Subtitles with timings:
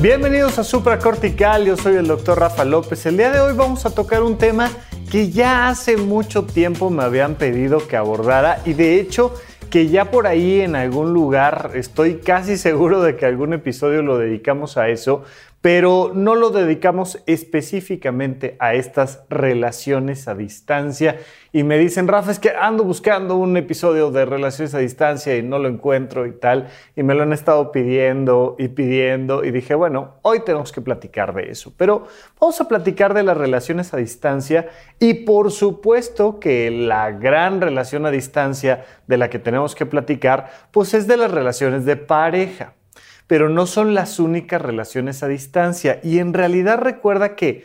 [0.00, 3.06] Bienvenidos a Supracortical, yo soy el doctor Rafa López.
[3.06, 4.70] El día de hoy vamos a tocar un tema
[5.10, 9.32] que ya hace mucho tiempo me habían pedido que abordara y de hecho
[9.70, 14.18] que ya por ahí en algún lugar estoy casi seguro de que algún episodio lo
[14.18, 15.24] dedicamos a eso,
[15.64, 21.16] pero no lo dedicamos específicamente a estas relaciones a distancia.
[21.52, 25.42] Y me dicen, Rafa, es que ando buscando un episodio de relaciones a distancia y
[25.42, 26.68] no lo encuentro y tal.
[26.94, 29.42] Y me lo han estado pidiendo y pidiendo.
[29.42, 31.72] Y dije, bueno, hoy tenemos que platicar de eso.
[31.78, 34.68] Pero vamos a platicar de las relaciones a distancia.
[35.00, 40.50] Y por supuesto que la gran relación a distancia de la que tenemos que platicar,
[40.72, 42.74] pues es de las relaciones de pareja
[43.26, 46.00] pero no son las únicas relaciones a distancia.
[46.02, 47.64] Y en realidad recuerda que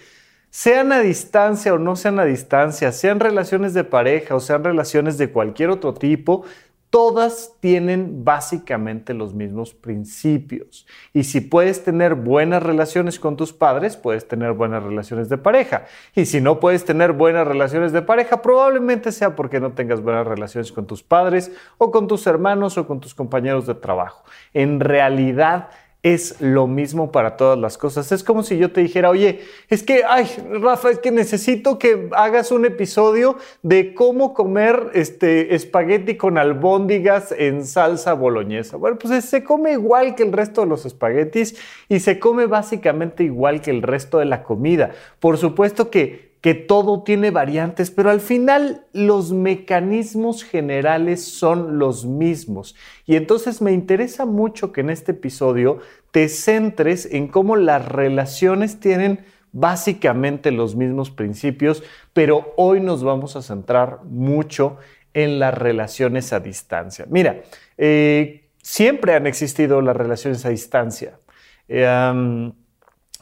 [0.49, 5.17] sean a distancia o no sean a distancia, sean relaciones de pareja o sean relaciones
[5.17, 6.43] de cualquier otro tipo,
[6.90, 10.88] todas tienen básicamente los mismos principios.
[11.14, 15.86] Y si puedes tener buenas relaciones con tus padres, puedes tener buenas relaciones de pareja.
[16.16, 20.26] Y si no puedes tener buenas relaciones de pareja, probablemente sea porque no tengas buenas
[20.26, 24.23] relaciones con tus padres o con tus hermanos o con tus compañeros de trabajo.
[24.54, 25.70] En realidad,
[26.02, 28.11] es lo mismo para todas las cosas.
[28.11, 30.28] Es como si yo te dijera, oye, es que, ay,
[30.61, 37.33] Rafa, es que necesito que hagas un episodio de cómo comer este espagueti con albóndigas
[37.38, 38.77] en salsa boloñesa.
[38.77, 41.58] Bueno, pues se come igual que el resto de los espaguetis
[41.89, 44.92] y se come básicamente igual que el resto de la comida.
[45.20, 52.05] Por supuesto que que todo tiene variantes, pero al final los mecanismos generales son los
[52.05, 52.76] mismos.
[53.05, 55.80] Y entonces me interesa mucho que en este episodio
[56.11, 61.83] te centres en cómo las relaciones tienen básicamente los mismos principios,
[62.14, 64.78] pero hoy nos vamos a centrar mucho
[65.14, 67.05] en las relaciones a distancia.
[67.10, 67.42] Mira,
[67.78, 71.20] eh, siempre han existido las relaciones a distancia.
[71.67, 72.52] Eh,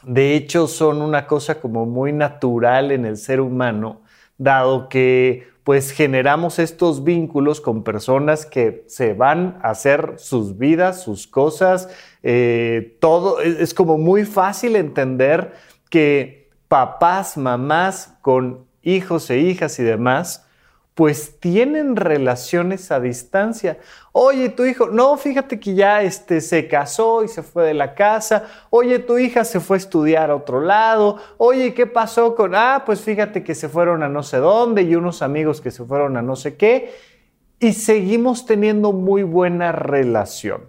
[0.02, 4.02] de hecho son una cosa como muy natural en el ser humano,
[4.36, 11.02] dado que pues generamos estos vínculos con personas que se van a hacer sus vidas,
[11.02, 11.90] sus cosas,
[12.22, 15.52] eh, todo, es como muy fácil entender
[15.90, 20.47] que papás, mamás con hijos e hijas y demás,
[20.98, 23.78] pues tienen relaciones a distancia.
[24.10, 27.94] Oye, tu hijo, no, fíjate que ya este, se casó y se fue de la
[27.94, 28.46] casa.
[28.70, 31.18] Oye, tu hija se fue a estudiar a otro lado.
[31.36, 34.96] Oye, ¿qué pasó con, ah, pues fíjate que se fueron a no sé dónde y
[34.96, 36.92] unos amigos que se fueron a no sé qué.
[37.60, 40.62] Y seguimos teniendo muy buena relación.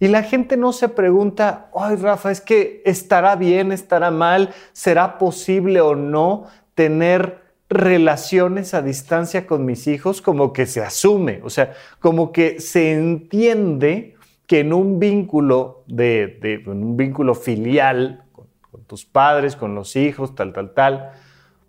[0.00, 5.18] Y la gente no se pregunta, ay Rafa, es que estará bien, estará mal, será
[5.18, 11.50] posible o no tener relaciones a distancia con mis hijos como que se asume, o
[11.50, 14.16] sea, como que se entiende
[14.46, 18.46] que en un vínculo de, un vínculo filial con,
[18.86, 21.12] tus padres, con los hijos, tal, tal, tal,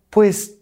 [0.09, 0.59] pues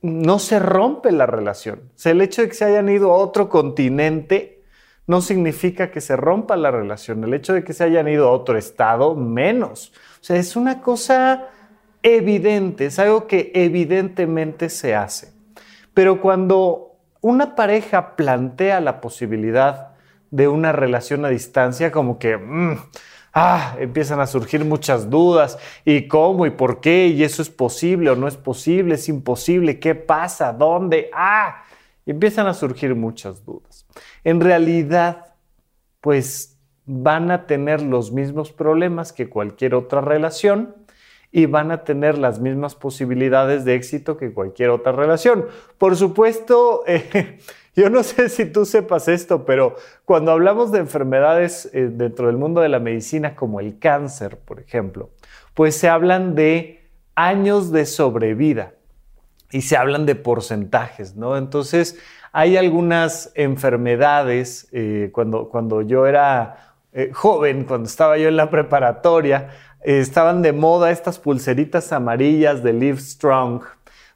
[0.00, 1.90] no se rompe la relación.
[1.94, 4.62] O sea, el hecho de que se hayan ido a otro continente
[5.06, 7.22] no significa que se rompa la relación.
[7.24, 9.92] El hecho de que se hayan ido a otro estado, menos.
[10.20, 11.48] O sea, es una cosa
[12.14, 15.32] evidente, es algo que evidentemente se hace.
[15.92, 19.88] Pero cuando una pareja plantea la posibilidad
[20.30, 22.78] de una relación a distancia, como que mm,
[23.34, 25.58] ah, empiezan a surgir muchas dudas.
[25.84, 26.46] ¿Y cómo?
[26.46, 27.08] ¿Y por qué?
[27.08, 28.94] ¿Y eso es posible o no es posible?
[28.94, 29.80] ¿Es imposible?
[29.80, 30.52] ¿Qué pasa?
[30.52, 31.10] ¿Dónde?
[31.12, 31.64] ¡Ah!
[32.06, 33.84] Empiezan a surgir muchas dudas.
[34.22, 35.34] En realidad,
[36.00, 40.85] pues van a tener los mismos problemas que cualquier otra relación
[41.36, 45.44] y van a tener las mismas posibilidades de éxito que cualquier otra relación.
[45.76, 47.40] Por supuesto, eh,
[47.74, 52.38] yo no sé si tú sepas esto, pero cuando hablamos de enfermedades eh, dentro del
[52.38, 55.10] mundo de la medicina como el cáncer, por ejemplo,
[55.52, 58.72] pues se hablan de años de sobrevida
[59.52, 61.36] y se hablan de porcentajes, ¿no?
[61.36, 61.98] Entonces,
[62.32, 66.62] hay algunas enfermedades, eh, cuando, cuando yo era
[67.12, 69.50] joven, cuando estaba yo en la preparatoria,
[69.82, 73.62] estaban de moda estas pulseritas amarillas de Live Strong,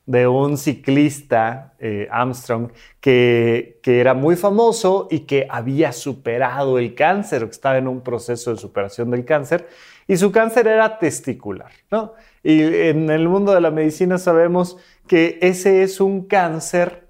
[0.06, 7.44] de un ciclista, eh, Armstrong, que, era muy famoso y que había superado el cáncer,
[7.44, 9.68] que estaba en un proceso de superación del cáncer,
[10.08, 12.14] y su cáncer era testicular, ¿no?
[12.42, 17.08] Y en el mundo de la medicina sabemos que ese es un cáncer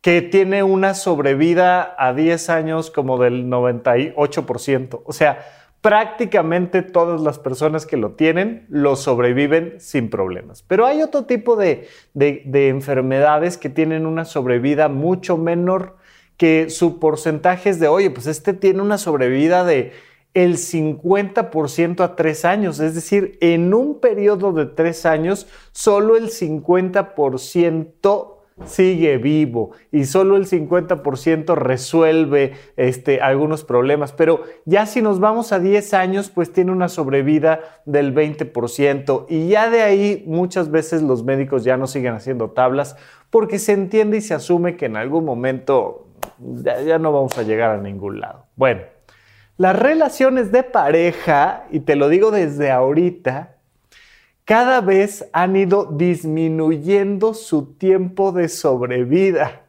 [0.00, 5.02] que tiene una sobrevida a 10 años como del 98%.
[5.04, 5.44] O sea,
[5.80, 10.62] prácticamente todas las personas que lo tienen lo sobreviven sin problemas.
[10.62, 15.96] Pero hay otro tipo de, enfermedades que tienen una sobrevida mucho menor,
[16.36, 19.92] que su porcentaje es de, oye, pues este tiene una sobrevida de
[20.34, 26.30] el 50% a tres años, es decir, en un periodo de tres años, solo el
[26.30, 34.12] 50% sigue vivo y solo el 50% resuelve este, algunos problemas.
[34.12, 39.48] Pero ya si nos vamos a 10 años, pues tiene una sobrevida del 20% y
[39.48, 42.96] ya de ahí muchas veces los médicos ya no siguen haciendo tablas
[43.30, 46.08] porque se entiende y se asume que en algún momento
[46.38, 48.46] ya, ya no vamos a llegar a ningún lado.
[48.56, 48.82] Bueno,
[49.58, 53.57] las relaciones de pareja, y te lo digo desde ahorita,
[54.48, 59.66] cada vez han ido disminuyendo su tiempo de sobrevida.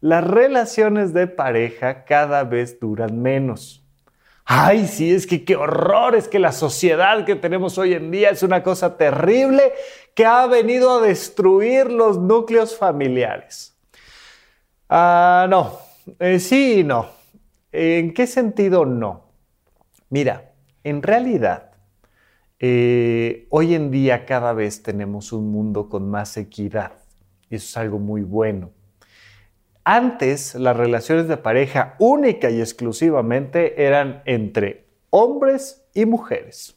[0.00, 3.84] Las relaciones de pareja cada vez duran menos.
[4.44, 8.30] Ay, sí, es que qué horror, es que la sociedad que tenemos hoy en día
[8.30, 9.72] es una cosa terrible
[10.14, 13.76] que ha venido a destruir los núcleos familiares.
[14.88, 15.76] Ah, no,
[16.20, 17.08] eh, sí y no.
[17.72, 19.24] ¿En qué sentido no?
[20.08, 20.52] Mira,
[20.84, 21.69] en realidad,
[22.62, 26.92] eh, hoy en día cada vez tenemos un mundo con más equidad
[27.48, 28.70] y eso es algo muy bueno.
[29.82, 36.76] Antes las relaciones de pareja única y exclusivamente eran entre hombres y mujeres.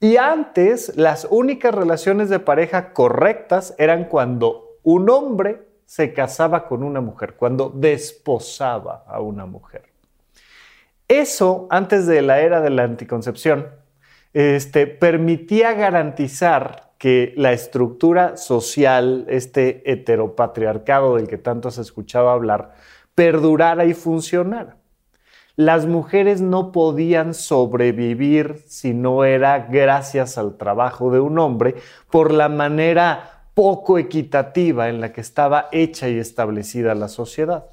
[0.00, 6.82] Y antes las únicas relaciones de pareja correctas eran cuando un hombre se casaba con
[6.82, 9.84] una mujer, cuando desposaba a una mujer.
[11.08, 13.83] Eso antes de la era de la anticoncepción
[14.34, 22.74] este, permitía garantizar que la estructura social, este heteropatriarcado del que tanto has escuchado hablar,
[23.14, 24.76] perdurara y funcionara.
[25.56, 31.76] Las mujeres no podían sobrevivir si no era gracias al trabajo de un hombre
[32.10, 37.66] por la manera poco equitativa en la que estaba hecha y establecida la sociedad.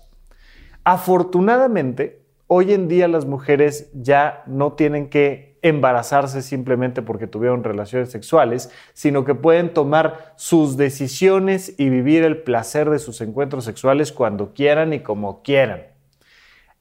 [0.83, 8.09] Afortunadamente, hoy en día las mujeres ya no tienen que embarazarse simplemente porque tuvieron relaciones
[8.09, 14.11] sexuales, sino que pueden tomar sus decisiones y vivir el placer de sus encuentros sexuales
[14.11, 15.83] cuando quieran y como quieran.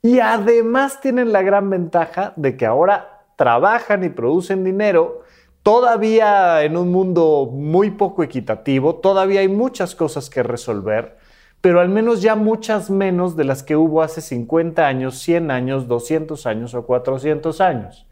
[0.03, 5.23] Y además tienen la gran ventaja de que ahora trabajan y producen dinero,
[5.63, 11.19] todavía en un mundo muy poco equitativo, todavía hay muchas cosas que resolver,
[11.61, 15.87] pero al menos ya muchas menos de las que hubo hace 50 años, 100 años,
[15.87, 18.07] 200 años o 400 años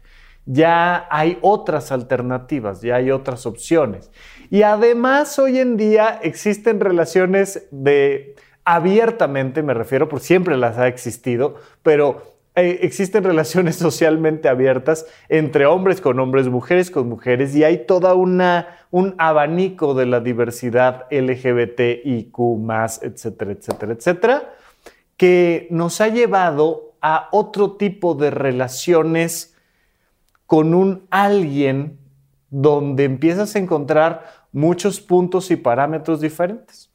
[0.51, 4.09] ya hay otras alternativas, ya hay otras opciones.
[4.49, 8.35] Y además hoy en día existen relaciones de
[8.65, 12.23] abiertamente, me refiero, por siempre las ha existido, pero
[12.55, 18.15] eh, existen relaciones socialmente abiertas entre hombres con hombres, mujeres con mujeres, y hay toda
[18.15, 22.33] una un abanico de la diversidad LGBTIQ,
[23.03, 24.53] etcétera, etcétera, etcétera,
[25.15, 29.55] que nos ha llevado a otro tipo de relaciones
[30.49, 31.99] con un alguien
[32.49, 36.89] donde empiezas a encontrar muchos puntos y parámetros diferentes.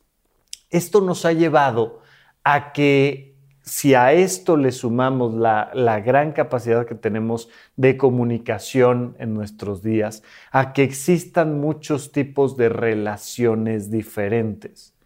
[0.71, 2.01] Esto nos ha llevado
[2.43, 9.15] a que si a esto le sumamos la, la, gran capacidad que tenemos de comunicación
[9.21, 14.97] en nuestros días, a que existan muchos tipos de relaciones diferentes.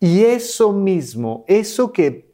[0.00, 2.32] Y eso mismo, eso que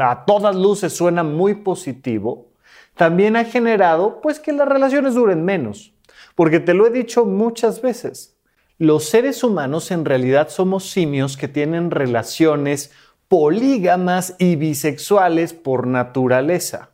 [0.00, 2.51] a todas luces suena muy positivo,
[2.94, 5.94] también ha generado pues que las relaciones duren menos.
[6.34, 8.36] Porque te lo he dicho muchas veces,
[8.78, 12.90] los seres humanos en realidad somos simios que tienen relaciones
[13.28, 16.90] polígamas y bisexuales por naturaleza.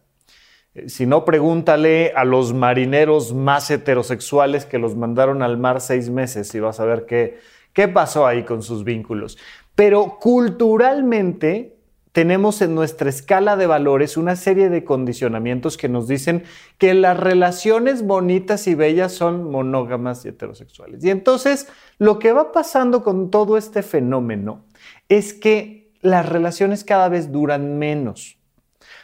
[0.74, 6.10] Eh, si no, pregúntale a los marineros más heterosexuales que los mandaron al mar seis
[6.10, 7.38] meses y vas a ver qué,
[7.72, 9.38] qué pasó ahí con sus vínculos.
[9.74, 11.77] Pero culturalmente
[12.18, 16.42] tenemos en nuestra escala de valores una serie de condicionamientos que nos dicen
[16.76, 21.04] que las relaciones bonitas y bellas son monógamas y heterosexuales.
[21.04, 24.64] Y entonces lo que va pasando con todo este fenómeno
[25.08, 28.36] es que las relaciones cada vez duran menos.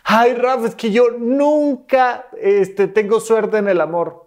[0.03, 4.24] Ay, Rafa, es que yo nunca este, tengo suerte en el amor.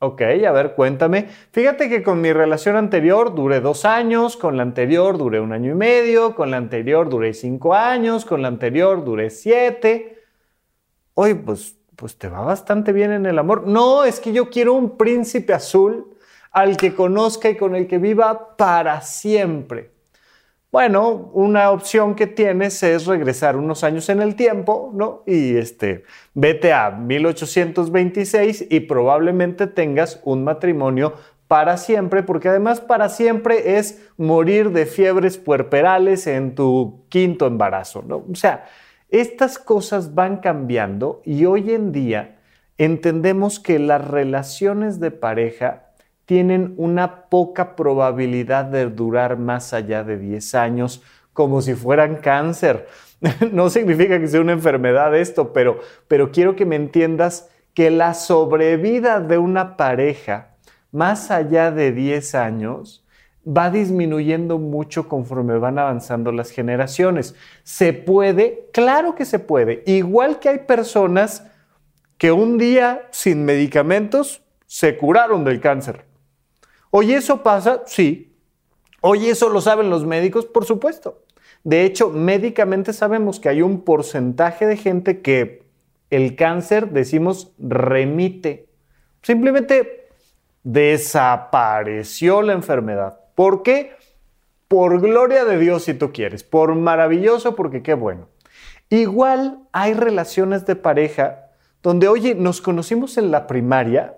[0.00, 1.26] Ok, a ver, cuéntame.
[1.50, 5.72] Fíjate que con mi relación anterior duré dos años, con la anterior duré un año
[5.72, 10.22] y medio, con la anterior duré cinco años, con la anterior duré siete.
[11.14, 13.66] Oye, pues, pues te va bastante bien en el amor.
[13.66, 16.16] No, es que yo quiero un príncipe azul
[16.52, 19.97] al que conozca y con el que viva para siempre.
[20.70, 25.22] Bueno, una opción que tienes es regresar unos años en el tiempo, ¿no?
[25.26, 31.14] Y este, vete a 1826 y probablemente tengas un matrimonio
[31.46, 38.04] para siempre, porque además para siempre es morir de fiebres puerperales en tu quinto embarazo,
[38.06, 38.26] ¿no?
[38.30, 38.66] O sea,
[39.08, 42.36] estas cosas van cambiando y hoy en día
[42.76, 45.87] entendemos que las relaciones de pareja
[46.28, 52.86] tienen una poca probabilidad de durar más allá de 10 años, como si fueran cáncer.
[53.50, 58.12] no significa que sea una enfermedad esto, pero, pero quiero que me entiendas que la
[58.12, 60.50] sobrevida de una pareja
[60.92, 63.06] más allá de 10 años
[63.46, 67.34] va disminuyendo mucho conforme van avanzando las generaciones.
[67.62, 68.68] ¿Se puede?
[68.74, 69.82] Claro que se puede.
[69.86, 71.46] Igual que hay personas
[72.18, 76.07] que un día sin medicamentos se curaron del cáncer.
[76.90, 77.82] Oye, ¿eso pasa?
[77.86, 78.34] Sí.
[79.00, 80.46] Oye, ¿eso lo saben los médicos?
[80.46, 81.22] Por supuesto.
[81.64, 85.62] De hecho, médicamente sabemos que hay un porcentaje de gente que
[86.10, 88.68] el cáncer, decimos, remite.
[89.22, 90.08] Simplemente
[90.62, 93.20] desapareció la enfermedad.
[93.34, 93.92] ¿Por qué?
[94.68, 98.28] Por gloria de Dios si tú quieres, por maravilloso porque qué bueno.
[98.90, 101.50] Igual hay relaciones de pareja
[101.82, 104.16] donde, oye, nos conocimos en la primaria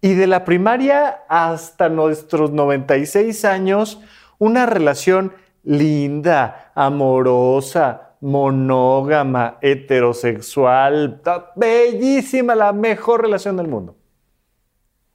[0.00, 4.00] y de la primaria hasta nuestros 96 años,
[4.38, 5.32] una relación
[5.64, 11.20] linda, amorosa, monógama, heterosexual,
[11.56, 13.96] bellísima, la mejor relación del mundo.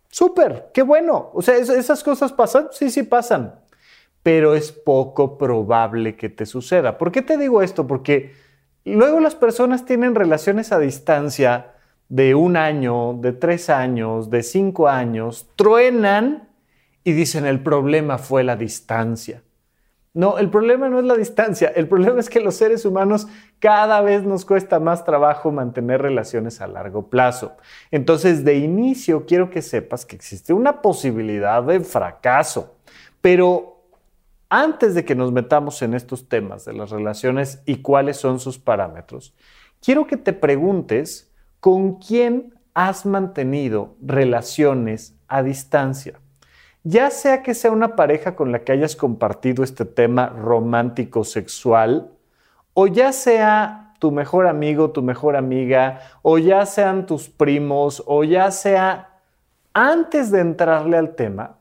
[0.10, 1.32] Súper, qué bueno.
[1.34, 3.60] O sea, esas cosas pasan, sí, sí pasan,
[4.22, 6.98] pero es poco probable que te suceda.
[6.98, 7.88] ¿Por qué te digo esto?
[7.88, 8.34] Porque
[8.86, 11.73] luego las personas tienen relaciones a distancia
[12.10, 16.50] de un año, de tres años, de cinco años, truenan
[17.04, 19.44] y dicen el problema fue la distancia.
[20.16, 24.00] No, el problema no es la distancia, el problema es que los seres humanos cada
[24.02, 27.58] vez nos cuesta más trabajo mantener relaciones a largo plazo.
[27.90, 32.76] Entonces, de inicio quiero que sepas que existe una posibilidad de fracaso,
[33.22, 33.82] pero
[34.50, 38.60] antes de que nos metamos en estos temas de las relaciones y cuáles son sus
[38.60, 39.34] parámetros,
[39.82, 41.33] quiero que te preguntes
[41.64, 46.20] ¿Con quién has mantenido relaciones a distancia?
[46.84, 52.12] Ya sea que sea una pareja con la que hayas compartido este tema romántico sexual,
[52.74, 58.26] o ya sea tu mejor amigo, tu mejor amiga, o ya sean tus primos, o
[58.26, 59.22] ya sea
[59.74, 61.60] antes de entrarle al tema,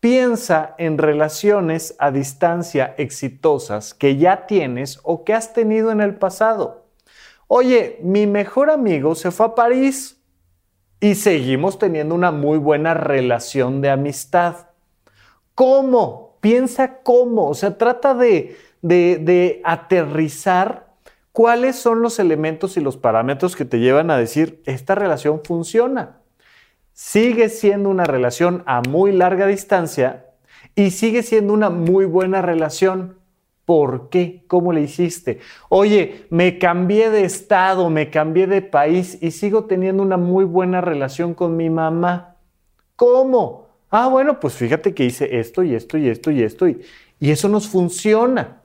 [0.00, 6.16] piensa en relaciones a distancia exitosas que ya tienes o que has tenido en el
[6.16, 6.81] pasado.
[7.54, 10.18] Oye, mi mejor amigo se fue a París
[11.00, 14.68] y seguimos teniendo una muy buena relación de amistad.
[15.54, 16.38] ¿Cómo?
[16.40, 17.50] Piensa cómo.
[17.50, 20.94] O sea, trata de, de, aterrizar
[21.32, 26.22] cuáles son los elementos y los parámetros que te llevan a decir, esta relación funciona.
[26.94, 30.24] Sigue siendo una relación a muy larga distancia
[30.74, 33.18] y sigue siendo una muy buena relación.
[33.64, 34.44] ¿Por qué?
[34.48, 35.38] ¿Cómo le hiciste?
[35.68, 40.80] Oye, me cambié de estado, me cambié de país y sigo teniendo una muy buena
[40.80, 42.36] relación con mi mamá.
[42.96, 43.68] ¿Cómo?
[43.90, 46.80] Ah, bueno, pues fíjate que hice esto y esto y esto y esto y,
[47.20, 48.62] y eso nos funciona.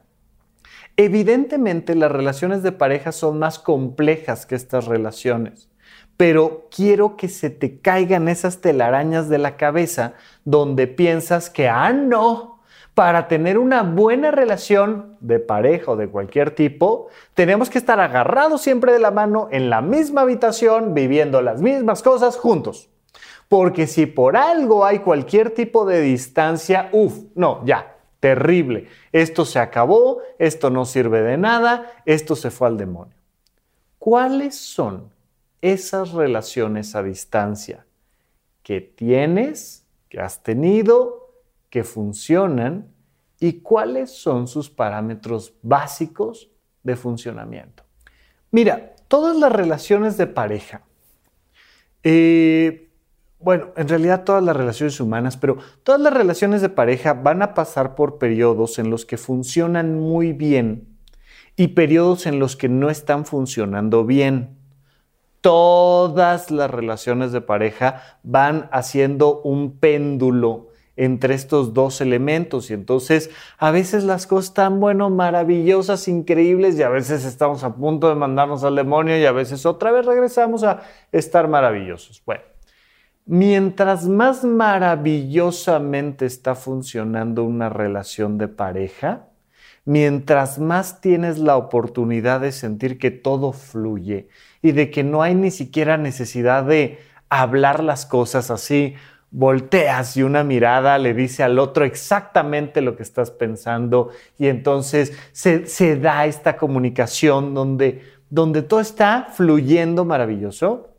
[0.96, 5.70] Evidentemente las relaciones de pareja son más complejas que estas relaciones,
[6.18, 10.14] pero quiero que se te caigan esas telarañas de la cabeza
[10.44, 12.57] donde piensas que, ah, no,
[12.98, 18.64] para tener una buena relación de pareja o de cualquier tipo, tenemos que estar agarrados
[18.64, 22.90] siempre de la mano en la misma habitación, viviendo las mismas cosas juntos.
[23.50, 28.88] Porque si por algo hay cualquier tipo de distancia, uff, no, ya, terrible.
[29.12, 33.14] Esto se acabó, esto no sirve de nada, esto se fue al demonio.
[34.00, 35.12] ¿Cuáles son
[35.62, 37.86] esas relaciones a distancia
[38.64, 41.27] que tienes, que has tenido
[41.70, 42.92] que funcionan
[43.40, 46.50] y cuáles son sus parámetros básicos
[46.84, 47.84] de funcionamiento.
[48.52, 50.82] Mira, todas las relaciones de pareja,
[52.04, 52.90] eh,
[53.40, 57.54] bueno, en realidad todas las relaciones humanas, pero todas las relaciones de pareja van a
[57.54, 60.98] pasar por periodos en los que funcionan muy bien
[61.56, 64.56] y periodos en los que no están funcionando bien.
[65.42, 70.67] todas las relaciones de pareja van haciendo un péndulo
[70.98, 76.84] entre estos dos elementos y entonces a veces las cosas están, bueno, maravillosas, increíbles y
[76.84, 80.64] a veces estamos a punto de mandarnos al demonio y a veces otra vez regresamos
[80.64, 82.22] a estar maravillosos.
[82.26, 82.42] Bueno,
[83.26, 89.28] mientras más maravillosamente está funcionando una relación de pareja,
[89.86, 94.30] mientras más tienes la oportunidad de sentir que todo fluye
[94.64, 97.00] y de que no hay ni siquiera necesidad de
[97.30, 98.96] hablar las cosas así,
[99.32, 105.14] volteas y una mirada le dice al otro exactamente lo que estás pensando y entonces
[105.32, 110.94] se, da esta comunicación donde, donde todo está fluyendo maravilloso.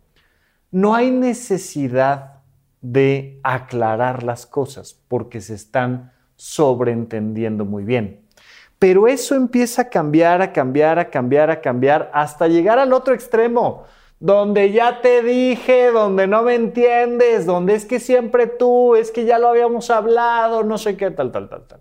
[0.71, 2.43] No hay necesidad
[2.81, 8.21] de aclarar las cosas porque se están sobreentendiendo muy bien.
[8.79, 13.13] Pero eso empieza a cambiar, a cambiar, a cambiar, a cambiar, hasta llegar al otro
[13.13, 13.85] extremo,
[14.21, 19.25] donde ya te dije, donde no me entiendes, donde es que siempre tú, es que
[19.25, 21.81] ya lo habíamos hablado, no sé qué, tal, tal, tal, tal.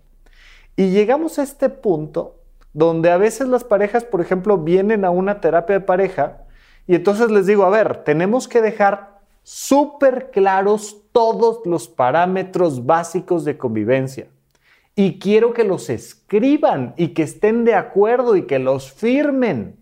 [0.76, 2.36] Y llegamos a este punto
[2.72, 6.44] donde a veces las parejas, por ejemplo, vienen a una terapia de pareja
[6.86, 13.44] y entonces les digo, a ver, tenemos que dejar súper claros todos los parámetros básicos
[13.44, 14.28] de convivencia
[14.94, 19.76] y quiero que los escriban y que estén de acuerdo y que los firmen.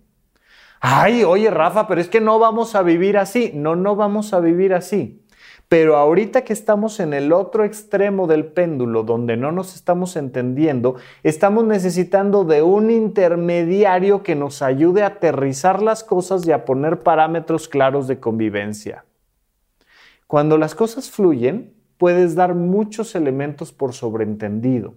[0.89, 3.51] Ay, oye Rafa, pero es que no vamos a vivir así.
[3.53, 5.21] No, no vamos a vivir así.
[5.69, 10.95] Pero ahorita que estamos en el otro extremo del péndulo, donde no nos estamos entendiendo,
[11.25, 17.01] estamos necesitando de un intermediario que nos ayude a aterrizar las cosas y a poner
[17.01, 19.05] parámetros claros de convivencia.
[20.29, 24.95] Cuando las cosas fluyen, puedes dar muchos elementos por sobreentendido.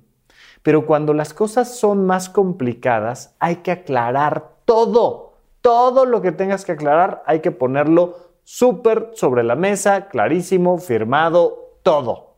[0.61, 5.28] Pero cuando las cosas son más complicadas, hay que aclarar todo.
[5.61, 11.77] Todo lo que tengas que aclarar hay que ponerlo súper sobre la mesa, clarísimo, firmado,
[11.83, 12.35] todo.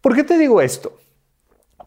[0.00, 0.96] ¿Por qué te digo esto?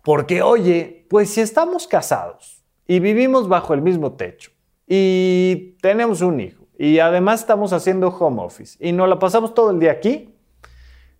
[0.03, 4.51] Porque, oye, pues si estamos casados y vivimos bajo el mismo techo
[4.87, 9.71] y tenemos un hijo y además estamos haciendo home office y nos la pasamos todo
[9.71, 10.33] el día aquí,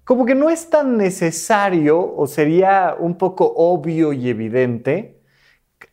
[0.03, 5.18] como que no es tan necesario o sería un poco obvio y evidente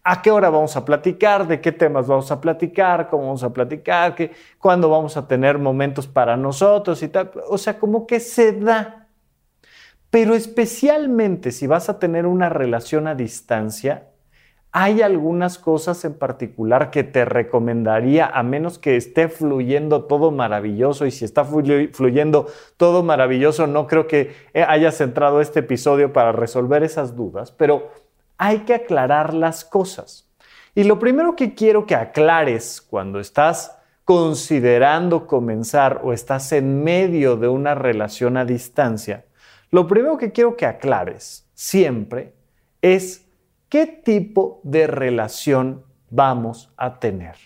[0.09, 3.53] a qué hora vamos a platicar, de qué temas vamos a platicar, cómo vamos a
[3.53, 7.33] platicar, qué, cuándo vamos a tener momentos para nosotros y tal.
[7.49, 9.09] O sea, como que se da.
[10.09, 14.11] Pero especialmente si vas a tener una relación a distancia,
[14.71, 21.05] hay algunas cosas en particular que te recomendaría, a menos que esté fluyendo todo maravilloso,
[21.07, 26.85] y si está fluyendo todo maravilloso, no creo que hayas entrado este episodio para resolver
[26.85, 28.06] esas dudas, pero
[28.39, 30.29] hay que aclarar las cosas.
[30.75, 37.37] Y lo primero que quiero que aclares cuando estás considerando comenzar o estás en medio
[37.37, 39.25] de una relación a distancia,
[39.71, 42.35] lo primero que quiero que aclares siempre
[42.83, 43.27] es
[43.69, 47.37] ¿qué tipo de relación vamos a tener?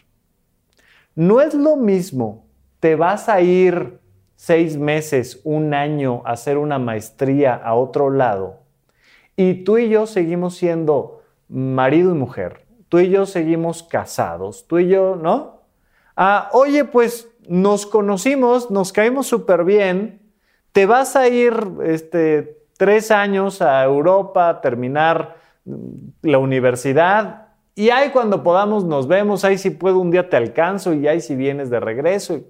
[1.14, 2.46] No es lo mismo,
[2.79, 4.00] te vas a ir
[4.37, 8.61] seis meses, un año a hacer una maestría a otro lado
[9.40, 14.79] y tú y yo seguimos siendo marido y mujer, tú y yo seguimos casados, tú
[14.79, 15.62] y yo, ¿no?
[16.14, 20.20] Ah, oye, pues nos conocimos, nos caímos súper bien,
[20.72, 25.37] te vas a ir este, tres años a Europa a terminar
[26.20, 27.48] la universidad.
[27.74, 31.22] Y ahí cuando podamos nos vemos, ahí si puedo un día te alcanzo y ahí
[31.22, 32.42] si vienes de regreso.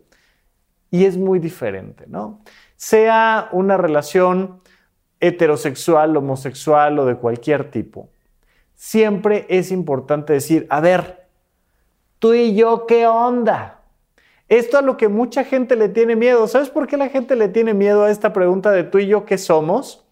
[0.91, 2.41] Y es muy diferente, ¿no?
[2.75, 4.61] Sea una relación
[5.21, 8.09] heterosexual, homosexual o de cualquier tipo,
[8.75, 11.29] siempre es importante decir, a ver,
[12.19, 13.81] tú y yo, ¿qué onda?
[14.49, 16.49] Esto a lo que mucha gente le tiene miedo.
[16.49, 19.25] ¿Sabes por qué la gente le tiene miedo a esta pregunta de tú y yo
[19.25, 20.05] qué somos?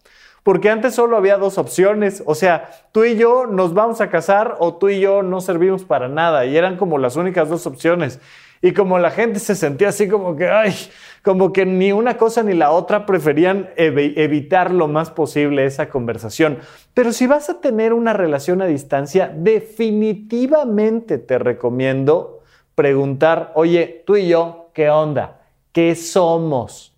[0.43, 4.55] Porque antes solo había dos opciones, o sea, tú y yo nos vamos a casar
[4.59, 8.21] o tú y yo no servimos para nada, y eran como las únicas dos opciones.
[8.61, 10.75] Y como la gente se sentía así como que, ay,
[11.23, 16.59] como que ni una cosa ni la otra preferían evitar lo más posible esa conversación.
[16.93, 22.41] Pero si vas a tener una relación a distancia, definitivamente te recomiendo
[22.75, 25.41] preguntar, oye, tú y yo, ¿qué onda?
[25.71, 26.95] ¿Qué somos?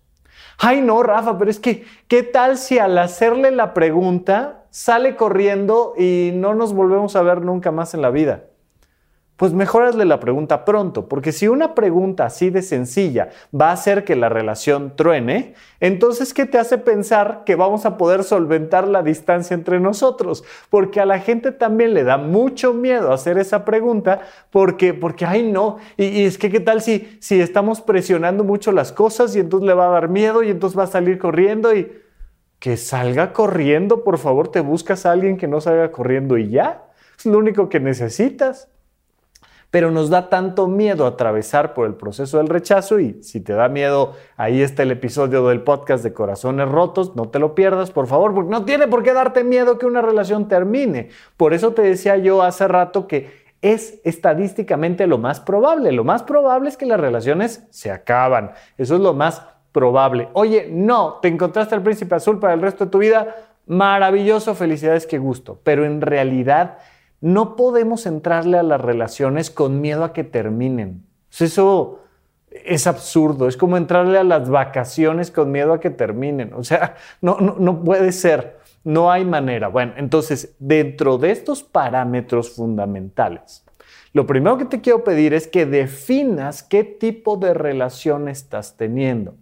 [0.58, 5.94] Ay, no, Rafa, pero es que, ¿qué tal si al hacerle la pregunta sale corriendo
[5.98, 8.44] y no nos volvemos a ver nunca más en la vida?
[9.36, 14.04] Pues mejorasle la pregunta pronto, porque si una pregunta así de sencilla va a hacer
[14.04, 19.02] que la relación truene, entonces ¿qué te hace pensar que vamos a poder solventar la
[19.02, 20.44] distancia entre nosotros?
[20.70, 25.50] Porque a la gente también le da mucho miedo hacer esa pregunta porque, porque ay
[25.50, 29.66] no, y, es que qué tal si, si estamos presionando mucho las cosas y entonces
[29.66, 31.90] le va a dar miedo y entonces va a salir corriendo y
[32.60, 36.84] que salga corriendo, por favor, te buscas a alguien que no salga corriendo y ya,
[37.18, 38.68] es lo único que necesitas
[39.72, 43.70] pero nos da tanto miedo atravesar por el proceso del rechazo y si te da
[43.70, 48.06] miedo, ahí está el episodio del podcast de Corazones Rotos, no te lo pierdas, por
[48.06, 51.08] favor, porque no tiene por qué darte miedo que una relación termine.
[51.38, 53.30] Por eso te decía yo hace rato que
[53.62, 55.90] es estadísticamente lo más probable.
[55.90, 58.52] Lo más probable es que las relaciones se acaban.
[58.76, 60.28] Eso es lo más probable.
[60.34, 63.36] Oye, no, te encontraste al príncipe azul para el resto de tu vida.
[63.66, 65.60] Maravilloso, felicidades, qué gusto.
[65.64, 66.76] Pero en realidad
[67.22, 71.06] no podemos entrarle a las relaciones con miedo a que terminen.
[71.30, 72.00] Eso
[72.50, 73.46] es absurdo.
[73.46, 76.52] Es como entrarle a las vacaciones con miedo a que terminen.
[76.52, 78.58] O sea, no, no, puede ser.
[78.82, 79.68] No hay manera.
[79.68, 83.64] Bueno, entonces, dentro de estos parámetros fundamentales,
[84.12, 89.36] lo primero que te quiero pedir es que definas qué tipo de relación estás teniendo.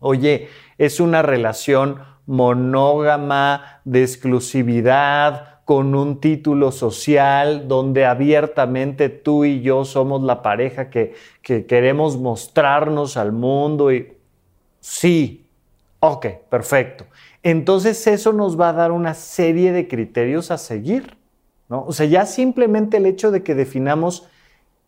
[0.00, 9.62] Oye, ¿es una relación monógama, de exclusividad, con un título social donde abiertamente tú y
[9.62, 14.16] yo somos la pareja que, queremos mostrarnos al mundo y
[14.80, 15.46] sí,
[16.00, 17.04] ok, perfecto.
[17.44, 21.16] Entonces eso nos va a dar una serie de criterios a seguir,
[21.68, 21.84] ¿no?
[21.84, 24.26] O sea, ya simplemente el hecho de que definamos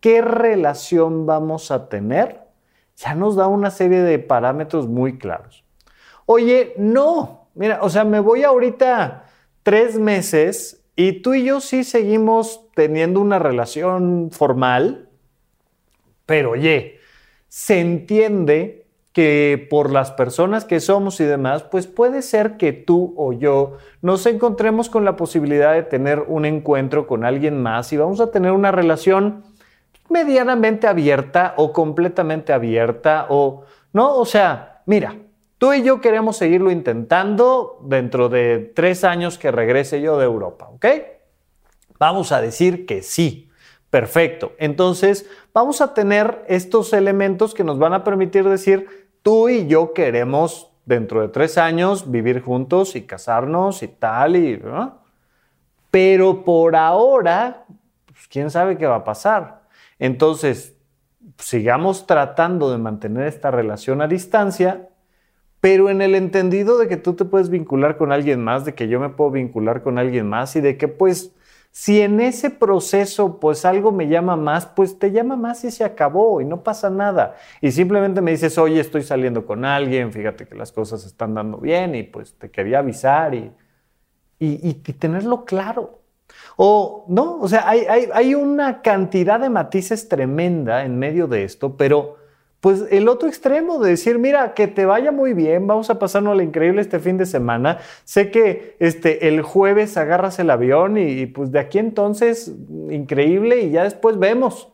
[0.01, 2.41] qué relación vamos a tener,
[2.97, 5.63] ya nos da una serie de parámetros muy claros.
[6.25, 9.22] Oye, no, mira, o sea, me voy ahorita
[9.63, 15.09] tres meses y tú y yo sí seguimos teniendo una relación formal,
[16.25, 16.99] pero oye,
[17.47, 23.13] se entiende que por las personas que somos y demás, pues puede ser que tú
[23.15, 27.97] o yo nos encontremos con la posibilidad de tener un encuentro con alguien más y
[27.97, 29.43] vamos a tener una relación
[30.09, 35.15] medianamente abierta o completamente abierta o no, o sea, mira,
[35.63, 40.67] Tú y yo queremos seguirlo intentando dentro de tres años que regrese yo de Europa,
[40.67, 40.85] ¿ok?
[41.97, 43.49] Vamos a decir que sí.
[43.89, 44.51] Perfecto.
[44.57, 49.93] Entonces, vamos a tener estos elementos que nos van a permitir decir, tú y yo
[49.93, 54.61] queremos dentro de tres años vivir juntos y casarnos y tal, y,
[55.89, 57.63] pero por ahora,
[58.05, 59.61] pues, quién sabe qué va a pasar.
[59.97, 60.75] Entonces,
[61.37, 64.89] sigamos tratando de mantener esta relación a distancia
[65.63, 68.89] pero en el entendido de que tú te puedes vincular con alguien más, de que
[68.89, 71.31] yo me puedo vincular con alguien más y de que pues
[71.71, 75.85] si en ese proceso pues algo me llama más, pues te llama más y se
[75.85, 77.37] acabó y no pasa nada.
[77.61, 81.59] Y simplemente me dices, oye, estoy saliendo con alguien, fíjate que las cosas están dando
[81.59, 83.49] bien y pues te quería avisar y,
[84.39, 86.01] y, tenerlo claro.
[86.57, 91.45] O no, o sea, hay, hay, hay una cantidad de matices tremenda en medio de
[91.45, 92.17] esto, pero
[92.63, 96.37] pues el otro extremo de decir, mira, que te vaya muy bien, vamos a pasarnos
[96.37, 97.79] la increíble este fin de semana.
[98.05, 102.53] Sé que este, el jueves agarras el avión y, pues de aquí entonces,
[102.89, 104.69] increíble y ya después vemos.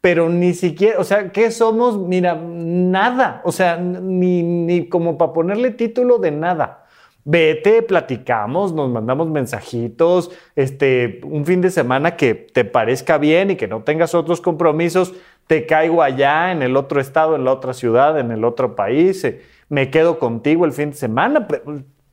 [0.00, 1.98] Pero ni siquiera, o sea, ¿qué somos?
[1.98, 6.86] Mira, nada, o sea, ni, ni como para ponerle título de nada
[7.30, 13.56] vete, platicamos, nos mandamos mensajitos, este, un fin de semana que te parezca bien y
[13.56, 15.12] que no tengas otros compromisos,
[15.48, 19.24] te caigo allá en el otro estado, en la otra ciudad, en el otro país,
[19.24, 21.48] eh, me quedo contigo el fin de semana,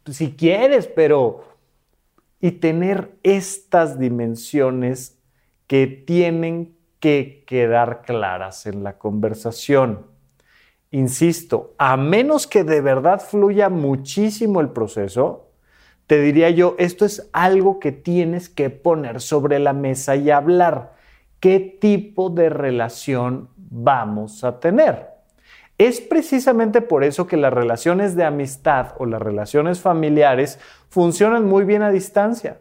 [0.09, 1.53] si quieres, pero...
[2.41, 5.17] Y tener estas dimensiones
[5.67, 10.05] que tienen que quedar claras en la conversación.
[10.91, 15.49] Insisto, a menos que de verdad fluya muchísimo el proceso,
[16.07, 20.94] te diría yo, esto es algo que tienes que poner sobre la mesa y hablar.
[21.45, 25.09] ¿Qué tipo de relación vamos a tener?
[25.77, 31.63] Es precisamente por eso que las relaciones de amistad o las relaciones familiares funcionan muy
[31.63, 32.57] bien a distancia,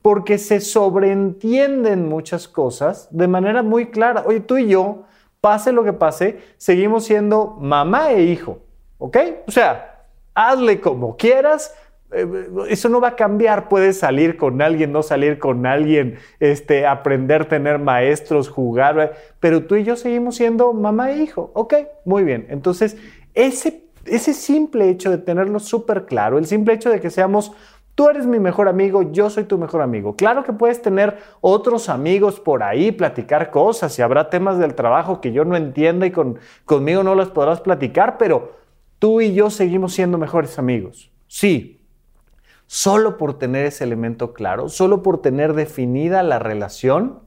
[0.00, 4.22] porque se sobreentienden muchas cosas de manera muy clara.
[4.24, 5.06] Oye, tú y yo
[5.40, 8.60] pase lo que pase, seguimos siendo mamá e hijo,
[8.98, 9.16] ¿ok?
[9.48, 10.04] O sea,
[10.36, 11.74] hazle como quieras,
[12.68, 13.68] eso no va a cambiar.
[13.68, 19.76] Puedes salir con alguien, no salir con alguien, este, aprender, tener maestros, jugar, pero tú
[19.76, 21.50] y yo seguimos siendo mamá e hijo.
[21.54, 22.46] Ok, muy bien.
[22.50, 22.96] Entonces,
[23.34, 27.52] ese, ese simple hecho de tenerlo súper claro, el simple hecho de que seamos
[28.00, 30.16] Tú eres mi mejor amigo, yo soy tu mejor amigo.
[30.16, 35.20] Claro que puedes tener otros amigos por ahí, platicar cosas y habrá temas del trabajo
[35.20, 36.12] que yo no entienda y
[36.64, 38.52] conmigo no las podrás platicar, pero
[38.98, 41.10] tú y yo seguimos siendo mejores amigos.
[41.26, 41.79] Sí,
[42.72, 47.18] solo por tener ese elemento claro, solo por tener definida la relación,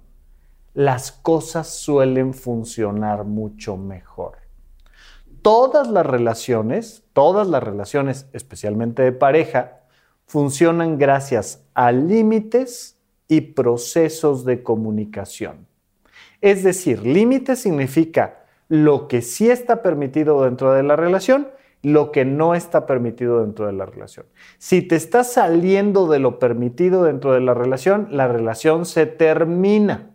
[0.73, 4.37] las cosas suelen funcionar mucho mejor.
[5.41, 9.81] Todas las relaciones, todas las relaciones, especialmente de pareja,
[10.25, 15.67] funcionan gracias a límites y procesos de comunicación.
[16.39, 21.49] Es decir, límites significa lo que sí está permitido dentro de la relación,
[21.83, 24.25] lo que no está permitido dentro de la relación.
[24.57, 30.09] Si te estás saliendo de lo permitido dentro de la relación, la relación se termina.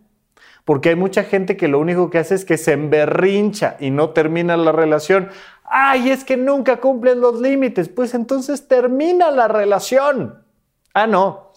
[0.65, 4.11] Porque hay mucha gente que lo único que hace es que se emberrincha y no
[4.11, 5.29] termina la relación
[5.69, 10.43] ay, es que nunca cumplen los límites, pues entonces termina la relación.
[10.93, 11.53] Ah, no,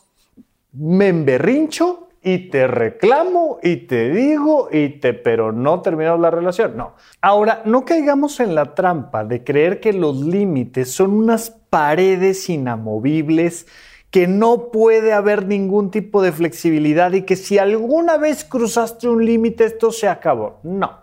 [0.73, 6.77] me emberrincho y te reclamo y te digo y te, pero no terminamos la relación.
[6.77, 6.95] No.
[7.21, 13.67] Ahora, no caigamos en la trampa de creer que los límites son unas paredes inamovibles
[14.11, 19.25] que no puede haber ningún tipo de flexibilidad y que si alguna vez cruzaste un
[19.25, 20.61] límite esto se acabó.
[20.63, 21.02] No.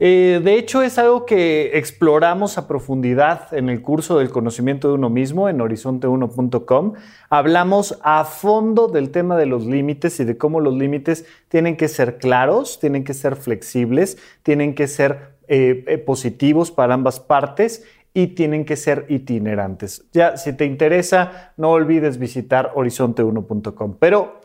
[0.00, 4.94] Eh, de hecho, es algo que exploramos a profundidad en el curso del conocimiento de
[4.94, 6.94] uno mismo en horizonte1.com.
[7.30, 11.88] Hablamos a fondo del tema de los límites y de cómo los límites tienen que
[11.88, 17.84] ser claros, tienen que ser flexibles, tienen que ser eh, eh, positivos para ambas partes
[18.14, 20.06] y tienen que ser itinerantes.
[20.12, 23.96] Ya, si te interesa, no olvides visitar horizonte1.com.
[23.98, 24.40] Pero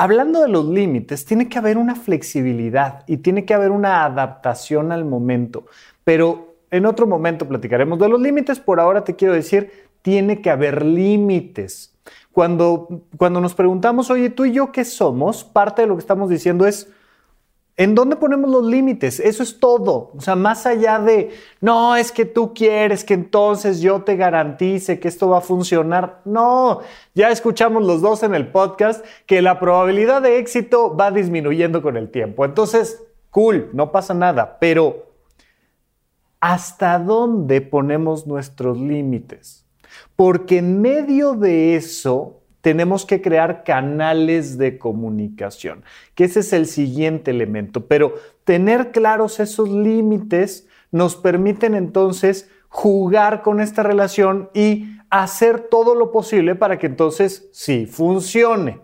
[0.00, 4.92] hablando de los límites, tiene que haber una flexibilidad y tiene que haber una adaptación
[4.92, 5.66] al momento.
[6.04, 8.60] Pero en otro momento platicaremos de los límites.
[8.60, 11.94] Por ahora te quiero decir, tiene que haber límites.
[12.32, 16.30] Cuando, cuando nos preguntamos, oye, tú y yo qué somos, parte de lo que estamos
[16.30, 16.90] diciendo es,
[17.76, 19.20] ¿En dónde ponemos los límites?
[19.20, 20.12] Eso es todo.
[20.14, 21.30] O sea, más allá de,
[21.60, 26.20] no, es que tú quieres que entonces yo te garantice que esto va a funcionar.
[26.24, 26.80] No,
[27.14, 31.96] ya escuchamos los dos en el podcast que la probabilidad de éxito va disminuyendo con
[31.96, 32.44] el tiempo.
[32.44, 34.58] Entonces, cool, no pasa nada.
[34.60, 35.06] Pero,
[36.38, 39.64] ¿hasta dónde ponemos nuestros límites?
[40.16, 46.66] Porque en medio de eso tenemos que crear canales de comunicación, que ese es el
[46.66, 47.86] siguiente elemento.
[47.86, 55.94] Pero tener claros esos límites nos permiten entonces jugar con esta relación y hacer todo
[55.94, 58.80] lo posible para que entonces sí funcione.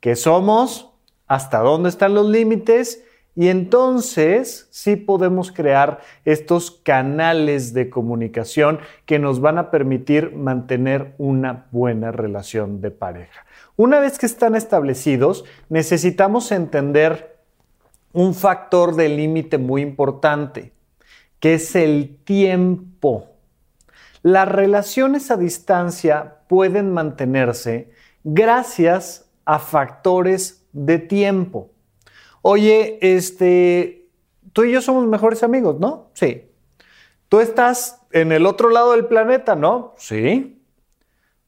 [0.00, 0.92] ¿Qué somos?
[1.26, 3.02] ¿Hasta dónde están los límites?
[3.38, 11.14] Y entonces sí podemos crear estos canales de comunicación que nos van a permitir mantener
[11.18, 13.44] una buena relación de pareja.
[13.76, 17.36] Una vez que están establecidos, necesitamos entender
[18.14, 20.72] un factor de límite muy importante,
[21.38, 23.32] que es el tiempo.
[24.22, 27.90] Las relaciones a distancia pueden mantenerse
[28.24, 31.70] gracias a factores de tiempo.
[32.48, 34.06] Oye, este,
[34.52, 36.10] tú y yo somos mejores amigos, ¿no?
[36.12, 36.48] Sí.
[37.28, 39.94] Tú estás en el otro lado del planeta, ¿no?
[39.96, 40.62] Sí.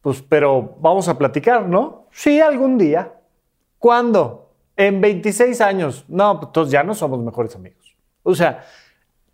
[0.01, 2.09] Pues, pero vamos a platicar, ¿no?
[2.11, 3.13] Sí, algún día.
[3.79, 4.51] ¿Cuándo?
[4.75, 6.05] En 26 años.
[6.09, 7.95] No, pues entonces ya no somos mejores amigos.
[8.25, 8.65] O sea,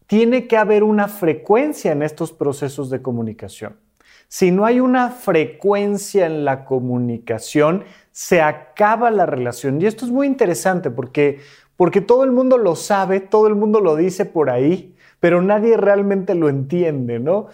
[0.06, 3.80] tiene que haber una frecuencia en estos procesos de comunicación.
[4.28, 9.82] Si no hay una frecuencia en la comunicación, se acaba la relación.
[9.82, 11.40] Y esto es muy interesante porque,
[11.76, 15.76] porque todo el mundo lo sabe, todo el mundo lo dice por ahí, pero nadie
[15.76, 17.48] realmente lo entiende, ¿no?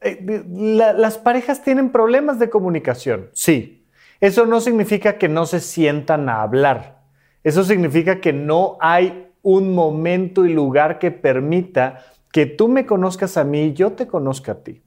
[0.00, 3.84] Eh, las parejas tienen problemas de comunicación, sí.
[4.22, 7.02] Eso no significa que no se sientan a hablar.
[7.44, 13.36] Eso significa que no hay un momento y lugar que permita que tú me conozcas
[13.36, 14.80] a mí y yo te conozca a ti.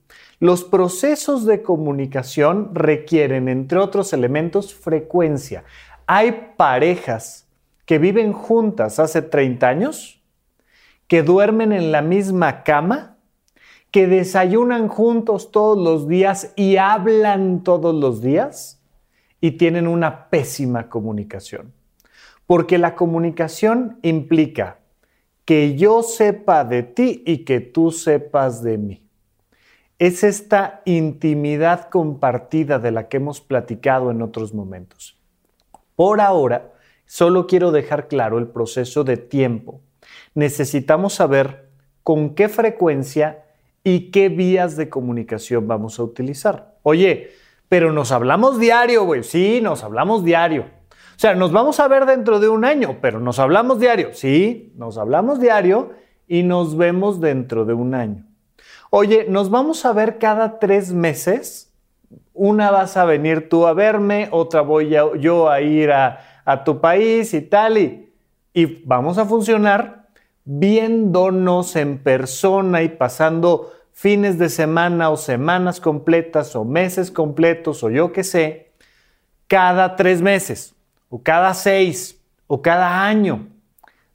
[0.44, 5.64] Los procesos de comunicación requieren, entre otros elementos, frecuencia.
[6.04, 7.48] Hay parejas
[7.86, 10.22] que viven juntas hace 30 años,
[11.08, 13.16] que duermen en la misma cama,
[13.90, 18.82] que desayunan juntos todos los días y hablan todos los días
[19.40, 21.72] y tienen una pésima comunicación.
[22.46, 24.80] Porque la comunicación implica
[25.46, 29.03] que yo sepa de ti y que tú sepas de mí
[29.98, 35.18] es esta intimidad compartida de la que hemos platicado en otros momentos.
[35.94, 36.72] Por ahora,
[37.06, 39.80] solo quiero dejar claro el proceso de tiempo.
[40.34, 41.68] Necesitamos saber
[42.02, 43.44] con qué frecuencia
[43.84, 46.74] y qué vías de comunicación vamos a utilizar.
[46.82, 47.30] Oye,
[47.68, 49.22] pero nos hablamos diario, güey.
[49.22, 50.62] Sí, nos hablamos diario.
[51.16, 54.12] O sea, nos vamos a ver dentro de un año, pero nos hablamos diario.
[54.12, 55.92] Sí, nos hablamos diario
[56.26, 58.26] y nos vemos dentro de un año.
[58.96, 61.68] Oye, nos vamos a ver cada tres meses.
[62.32, 67.34] Una vas a venir tú a verme, otra voy yo a ir a, tu país
[67.34, 68.12] y tal, y,
[68.52, 70.06] y vamos a funcionar
[70.44, 77.90] viéndonos en persona y pasando fines de semana o semanas completas o meses completos o
[77.90, 78.70] yo qué sé,
[79.48, 80.72] cada tres meses
[81.10, 83.48] o cada seis o cada año.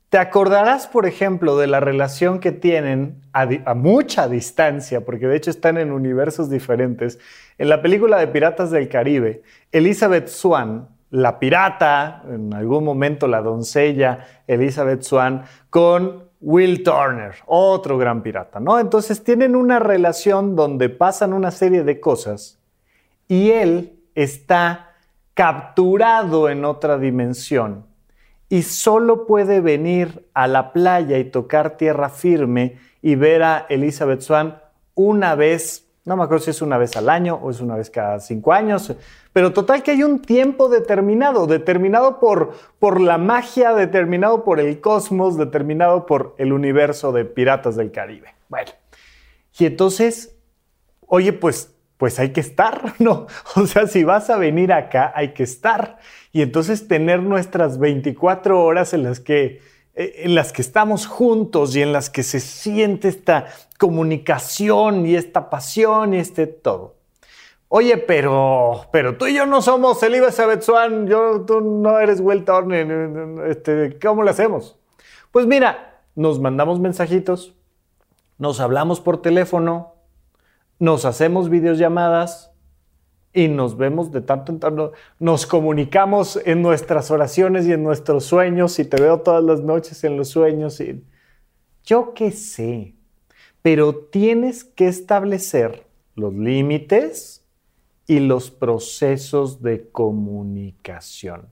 [0.10, 5.52] Te acordarás, por ejemplo, de la relación que tienen a, mucha distancia, porque de hecho
[5.52, 7.19] están en universos diferentes.
[7.60, 13.41] En la película de Piratas del Caribe, Elizabeth Swan, la pirata, en algún momento la
[13.41, 18.80] doncella Elizabeth Swan, con Will Turner, otro gran pirata, ¿no?
[18.80, 22.58] Entonces tienen una relación donde pasan una serie de cosas
[23.28, 24.95] y él está
[25.36, 27.88] capturado en otra dimensión
[28.49, 34.21] y solo puede venir a la playa y tocar tierra firme y ver a Elizabeth
[34.21, 34.59] Swan
[34.95, 37.91] una vez no me acuerdo si es una vez al año o es una vez
[37.91, 38.95] cada cinco años,
[39.31, 44.81] pero total que hay un tiempo determinado, determinado por, por la magia, determinado por el
[44.81, 48.33] cosmos, determinado por el universo de Piratas del Caribe.
[48.47, 48.71] Bueno,
[49.59, 50.35] y entonces,
[51.05, 53.27] oye, pues, pues hay que estar, ¿no?
[53.55, 55.99] O sea, si vas a venir acá, hay que estar.
[56.31, 59.62] Y entonces tener nuestras 24 horas en las que
[59.99, 65.15] eh, en las que estamos juntos y en las que se siente esta comunicación y
[65.15, 66.95] esta pasión y este todo.
[67.67, 72.45] Oye, pero, pero tú y yo no somos Elizabeth Swan, yo, tú no eres Will
[72.45, 74.79] Turner, este, ¿cómo lo hacemos?
[75.31, 77.53] Pues mira, nos mandamos mensajitos,
[78.38, 79.95] nos hablamos por teléfono,
[80.80, 82.50] nos hacemos videollamadas,
[83.34, 88.26] y nos vemos de tanto en tanto, nos comunicamos en nuestras oraciones y en nuestros
[88.26, 91.04] sueños y te veo todas las noches en los sueños y
[91.84, 92.96] yo qué sé,
[93.62, 97.46] pero tienes que establecer los límites
[98.08, 101.48] y los procesos de comunicación.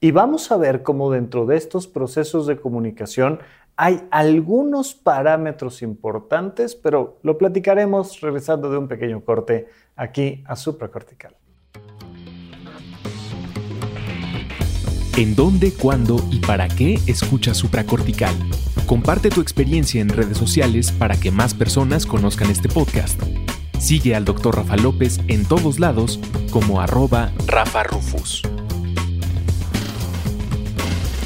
[0.00, 3.40] Y vamos a ver cómo dentro de estos procesos de comunicación
[3.82, 11.34] hay algunos parámetros importantes, pero lo platicaremos regresando de un pequeño corte aquí a supracortical.
[15.16, 18.34] ¿En dónde, cuándo y para qué escuchas supracortical?
[18.84, 23.18] Comparte tu experiencia en redes sociales para que más personas conozcan este podcast.
[23.78, 24.56] Sigue al Dr.
[24.56, 28.42] Rafa López en todos lados como arroba Rafa Rufus.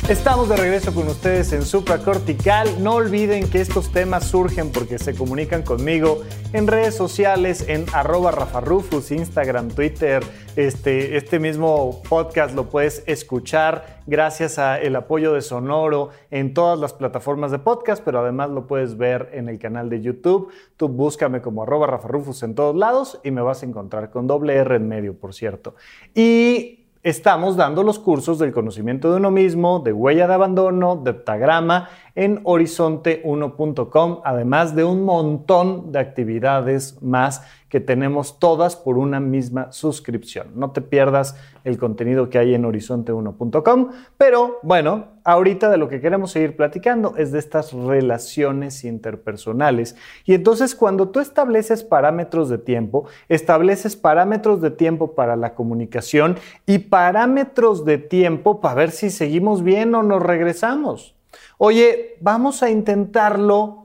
[0.08, 2.82] Estamos de regreso con ustedes en Supracortical.
[2.82, 6.20] No olviden que estos temas surgen porque se comunican conmigo
[6.52, 10.22] en redes sociales, en arroba rafarufus, Instagram, Twitter.
[10.56, 16.92] Este, este mismo podcast lo puedes escuchar gracias al apoyo de Sonoro en todas las
[16.92, 20.52] plataformas de podcast, pero además lo puedes ver en el canal de YouTube.
[20.76, 24.54] Tú búscame como arroba rafarufus en todos lados y me vas a encontrar con doble
[24.54, 25.76] R en medio, por cierto.
[26.14, 31.10] Y estamos dando los cursos del conocimiento de uno mismo, de huella de abandono, de
[31.10, 39.18] heptagrama en horizonte1.com, además de un montón de actividades más que tenemos todas por una
[39.18, 40.52] misma suscripción.
[40.54, 46.00] No te pierdas el contenido que hay en horizonte1.com, pero bueno, ahorita de lo que
[46.00, 49.96] queremos seguir platicando es de estas relaciones interpersonales.
[50.24, 56.36] Y entonces cuando tú estableces parámetros de tiempo, estableces parámetros de tiempo para la comunicación
[56.66, 61.16] y parámetros de tiempo para ver si seguimos bien o nos regresamos.
[61.58, 63.84] Oye, vamos a intentarlo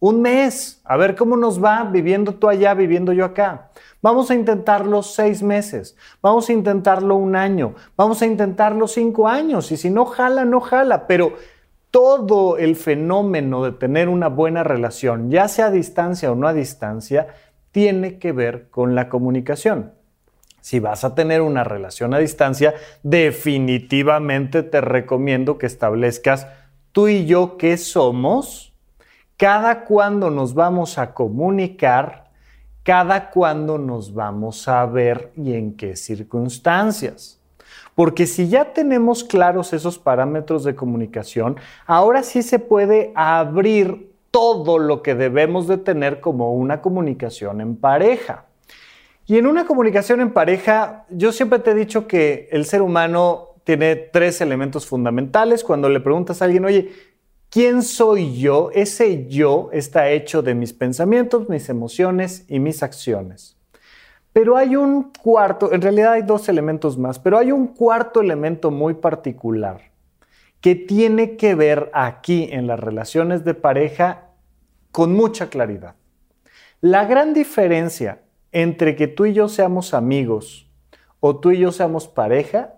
[0.00, 3.70] un mes, a ver cómo nos va viviendo tú allá, viviendo yo acá.
[4.02, 9.72] Vamos a intentarlo seis meses, vamos a intentarlo un año, vamos a intentarlo cinco años
[9.72, 11.32] y si no jala, no jala, pero
[11.90, 16.52] todo el fenómeno de tener una buena relación, ya sea a distancia o no a
[16.52, 17.28] distancia,
[17.70, 19.92] tiene que ver con la comunicación.
[20.60, 26.46] Si vas a tener una relación a distancia, definitivamente te recomiendo que establezcas
[26.94, 28.72] tú y yo qué somos,
[29.36, 32.30] cada cuándo nos vamos a comunicar,
[32.84, 37.40] cada cuándo nos vamos a ver y en qué circunstancias.
[37.96, 44.78] Porque si ya tenemos claros esos parámetros de comunicación, ahora sí se puede abrir todo
[44.78, 48.44] lo que debemos de tener como una comunicación en pareja.
[49.26, 53.53] Y en una comunicación en pareja, yo siempre te he dicho que el ser humano
[53.64, 55.64] tiene tres elementos fundamentales.
[55.64, 56.92] Cuando le preguntas a alguien, oye,
[57.50, 58.70] ¿quién soy yo?
[58.72, 63.56] Ese yo está hecho de mis pensamientos, mis emociones y mis acciones.
[64.32, 68.70] Pero hay un cuarto, en realidad hay dos elementos más, pero hay un cuarto elemento
[68.70, 69.92] muy particular
[70.60, 74.30] que tiene que ver aquí en las relaciones de pareja
[74.90, 75.94] con mucha claridad.
[76.80, 80.70] La gran diferencia entre que tú y yo seamos amigos
[81.20, 82.74] o tú y yo seamos pareja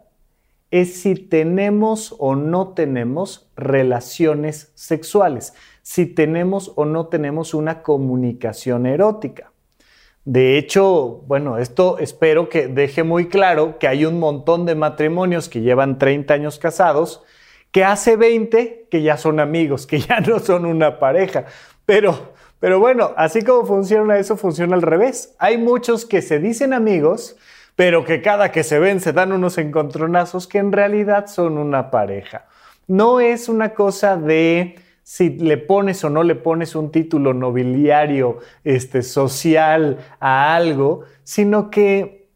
[0.70, 8.86] es si tenemos o no tenemos relaciones sexuales, si tenemos o no tenemos una comunicación
[8.86, 9.52] erótica.
[10.24, 15.48] De hecho, bueno, esto espero que deje muy claro que hay un montón de matrimonios
[15.48, 17.22] que llevan 30 años casados,
[17.70, 21.44] que hace 20 que ya son amigos, que ya no son una pareja.
[21.84, 25.36] Pero, pero bueno, así como funciona eso, funciona al revés.
[25.38, 27.36] Hay muchos que se dicen amigos,
[27.76, 31.90] pero que cada que se ven se dan unos encontronazos que en realidad son una
[31.90, 32.46] pareja.
[32.88, 38.38] No es una cosa de si le pones o no le pones un título nobiliario,
[38.64, 42.28] este, social a algo, sino que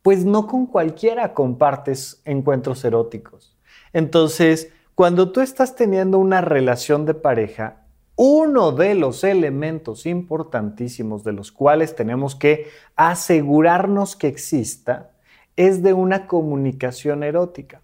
[0.00, 3.58] pues no con cualquiera compartes encuentros eróticos.
[3.92, 7.79] Entonces, cuando tú estás teniendo una relación de pareja,
[8.22, 15.12] uno de los elementos importantísimos de los cuales tenemos que asegurarnos que exista
[15.56, 17.80] es de una comunicación erótica.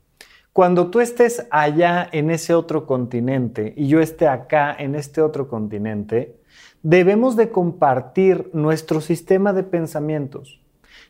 [0.52, 5.48] Cuando tú estés allá en ese otro continente y yo esté acá en este otro
[5.48, 6.36] continente,
[6.82, 10.60] debemos de compartir nuestro sistema de pensamientos.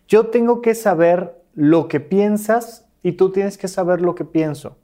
[0.07, 4.77] Yo tengo que saber lo que piensas y tú tienes que saber lo que pienso.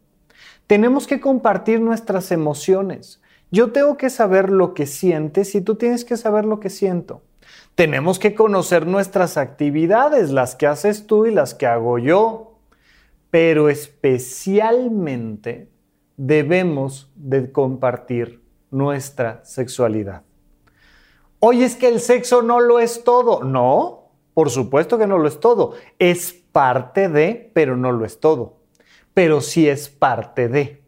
[0.67, 3.23] Tenemos que compartir nuestras emociones.
[3.53, 7.23] Yo tengo que saber lo que sientes y tú tienes que saber lo que siento.
[7.77, 12.53] Tenemos que conocer nuestras actividades, las que haces tú y las que hago yo
[13.33, 15.71] pero especialmente
[16.19, 20.25] debemos de compartir nuestra sexualidad.
[21.39, 23.43] Hoy es que el sexo no lo es todo.
[23.43, 25.73] No, por supuesto que no lo es todo.
[25.99, 28.59] Es parte de, pero no lo es todo.
[29.15, 30.82] Pero sí es parte de.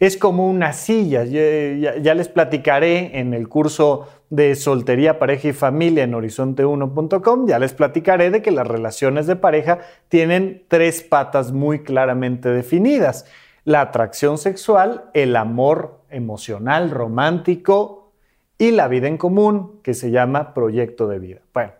[0.00, 1.24] Es como una silla.
[1.24, 7.58] Ya, ya les platicaré en el curso de soltería, pareja y familia en horizonte1.com, ya
[7.58, 9.78] les platicaré de que las relaciones de pareja
[10.08, 13.26] tienen tres patas muy claramente definidas.
[13.64, 18.12] La atracción sexual, el amor emocional, romántico
[18.58, 21.40] y la vida en común, que se llama proyecto de vida.
[21.54, 21.72] Bueno,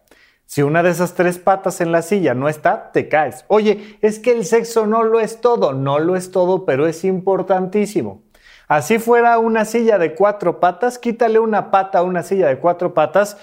[0.49, 3.45] si una de esas tres patas en la silla no está, te caes.
[3.49, 7.05] Oye, es que el sexo no lo es todo, no lo es todo, pero es
[7.05, 8.23] importantísimo.
[8.67, 12.95] Así fuera una silla de cuatro patas, quítale una pata a una silla de cuatro
[12.95, 13.37] patas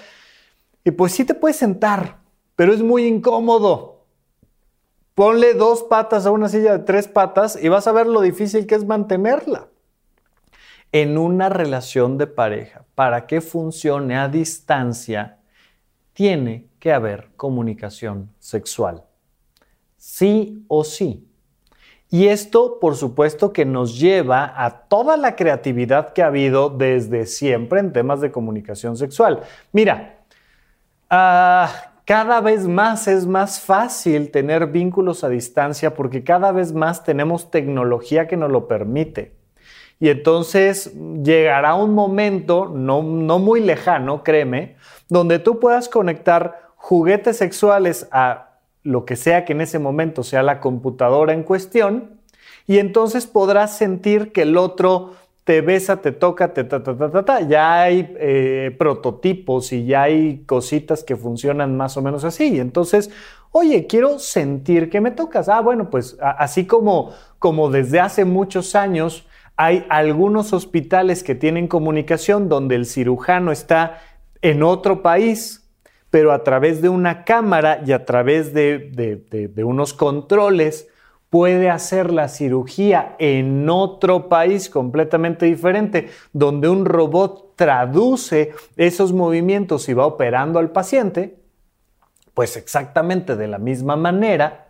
[0.82, 2.16] y pues sí te puedes sentar,
[2.56, 4.04] pero es muy incómodo.
[5.14, 8.66] Ponle dos patas a una silla de tres patas y vas a ver lo difícil
[8.66, 9.68] que es mantenerla.
[10.90, 15.38] En una relación de pareja, para que funcione a distancia,
[16.14, 19.02] tiene que haber comunicación sexual.
[19.96, 21.28] Sí o sí.
[22.10, 27.26] Y esto, por supuesto, que nos lleva a toda la creatividad que ha habido desde
[27.26, 29.40] siempre en temas de comunicación sexual.
[29.72, 30.20] Mira,
[31.10, 31.72] ah,
[32.04, 37.50] cada vez más es más fácil tener vínculos a distancia porque cada vez más tenemos
[37.50, 39.34] tecnología que nos lo permite.
[39.98, 44.76] Y entonces llegará un momento, no, no muy lejano, créeme,
[45.08, 50.44] donde tú puedas conectar juguetes sexuales a lo que sea que en ese momento sea
[50.44, 52.20] la computadora en cuestión,
[52.68, 57.10] y entonces podrás sentir que el otro te besa, te toca, te ta, ta, ta,
[57.10, 57.40] ta, ta.
[57.40, 62.60] Ya hay eh, prototipos y ya hay cositas que funcionan más o menos así.
[62.60, 63.10] Entonces,
[63.50, 65.48] oye, quiero sentir que me tocas.
[65.48, 67.10] Ah, bueno, pues así como,
[67.40, 69.26] como desde hace muchos años
[69.56, 73.98] hay algunos hospitales que tienen comunicación donde el cirujano está
[74.40, 75.65] en otro país
[76.16, 80.88] pero a través de una cámara y a través de, unos controles
[81.28, 89.90] puede hacer la cirugía en otro país completamente diferente, donde un robot traduce esos movimientos
[89.90, 91.36] y va operando al paciente,
[92.32, 94.65] pues exactamente de la misma manera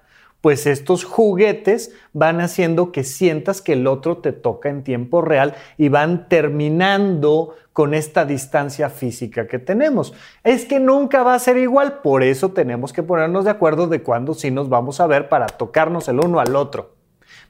[0.46, 5.56] pues estos juguetes van haciendo que sientas que el otro te toca en tiempo real
[5.76, 10.14] y van terminando con esta distancia física que tenemos.
[10.44, 14.04] Es que nunca va a ser igual, por eso tenemos que ponernos de acuerdo de
[14.04, 16.94] cuándo sí nos vamos a ver para tocarnos el uno al otro.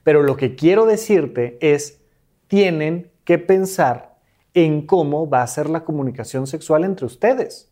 [0.03, 2.01] Pero lo que quiero decirte es,
[2.49, 4.17] tienen que pensar
[4.55, 7.71] en cómo va a ser la comunicación sexual entre ustedes.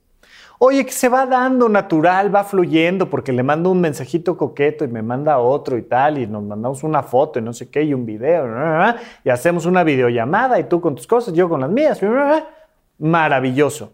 [0.59, 4.89] Oye, que se va dando natural, va fluyendo, porque le mando un mensajito coqueto y
[4.89, 7.93] me manda otro y tal, y nos mandamos una foto y no sé qué, y
[7.93, 8.47] un video,
[9.25, 12.01] y hacemos una videollamada y tú con tus cosas, yo con las mías.
[12.99, 13.93] Maravilloso.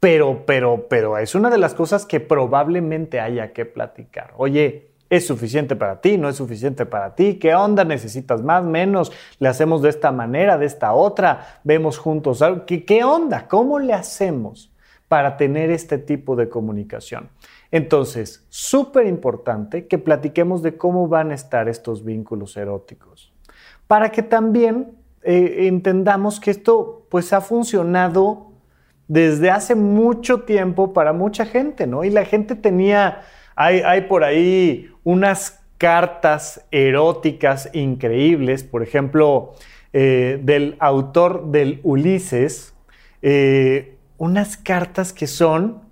[0.00, 4.32] pero, pero, pero es una de las cosas que probablemente haya que platicar.
[4.36, 6.16] Oye, ¿es suficiente para ti?
[6.16, 7.38] ¿No es suficiente para ti?
[7.38, 7.84] ¿Qué onda?
[7.84, 8.64] ¿Necesitas más?
[8.64, 9.12] ¿Menos?
[9.38, 11.60] ¿Le hacemos de esta manera, de esta otra?
[11.64, 12.64] ¿Vemos juntos algo?
[12.64, 13.46] ¿Qué, qué onda?
[13.48, 14.72] ¿Cómo le hacemos
[15.08, 17.30] para tener este tipo de comunicación?
[17.70, 23.32] Entonces, súper importante que platiquemos de cómo van a estar estos vínculos eróticos,
[23.86, 24.92] para que también
[25.22, 28.48] eh, entendamos que esto pues ha funcionado
[29.08, 32.04] desde hace mucho tiempo para mucha gente, ¿no?
[32.04, 33.22] Y la gente tenía,
[33.56, 39.54] hay, por ahí unas cartas eróticas increíbles, por ejemplo,
[39.92, 42.74] eh, del autor del Ulises,
[43.22, 45.88] eh, unas cartas que son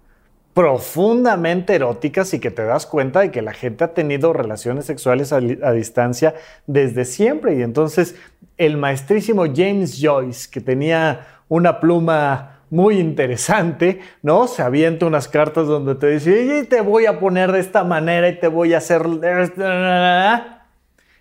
[0.57, 5.31] profundamente eróticas y que te das cuenta de que la gente ha tenido relaciones sexuales
[5.31, 6.35] a, distancia
[6.67, 7.57] desde siempre.
[7.57, 8.17] Y entonces
[8.57, 14.47] el maestrísimo James Joyce, que tenía una pluma muy interesante, ¿no?
[14.49, 18.27] Se avienta unas cartas donde te dice, y te voy a poner de esta manera
[18.29, 19.07] y te voy a hacer...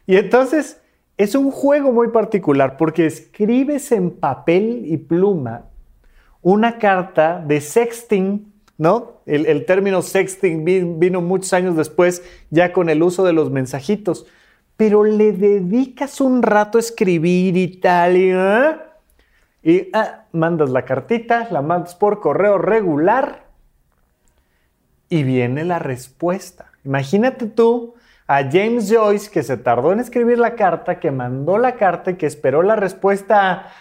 [0.07, 0.81] Y entonces
[1.17, 5.65] es un juego muy particular porque escribes en papel y pluma
[6.45, 9.13] una carta de sexting, ¿no?
[9.25, 10.63] El, término sexting
[10.99, 12.21] vino muchos años después
[12.51, 14.27] ya con el uso de los mensajitos,
[14.77, 18.29] pero le dedicas un rato a escribir y tal, y...
[18.31, 18.75] ¿eh?
[19.63, 23.47] y ah, mandas la cartita, la mandas por correo regular
[25.09, 26.71] y viene la respuesta.
[26.83, 27.95] Imagínate tú
[28.27, 32.15] a James Joyce que se tardó en escribir la carta, que mandó la carta y
[32.17, 33.71] que esperó la respuesta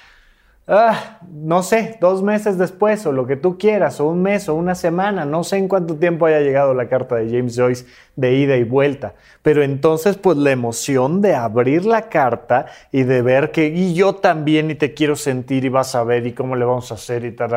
[0.66, 4.54] ah, no sé, dos meses después o lo que tú quieras, o un mes o
[4.54, 7.86] una semana, no sé en cuánto tiempo haya llegado la carta de James Joyce
[8.16, 13.22] de ida y vuelta, pero entonces pues la emoción de abrir la carta y de
[13.22, 16.56] ver que y yo también y te quiero sentir y vas a ver y cómo
[16.56, 17.50] le vamos a hacer y tal,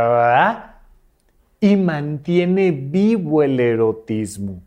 [1.59, 4.61] y mantiene vivo el erotismo.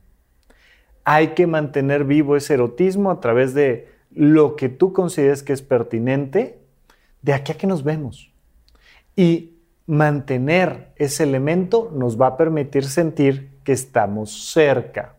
[1.04, 5.62] Hay que mantener vivo ese erotismo a través de lo que tú consideres que es
[5.62, 6.58] pertinente
[7.22, 8.29] de aquí a que nos vemos.
[9.16, 9.56] Y
[9.86, 15.14] mantener ese elemento nos va a permitir sentir que estamos cerca.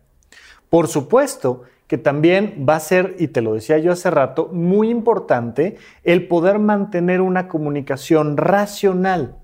[0.68, 4.88] Por supuesto que también va a ser, y te lo decía yo hace rato, muy
[4.88, 9.36] importante el poder mantener una comunicación racional.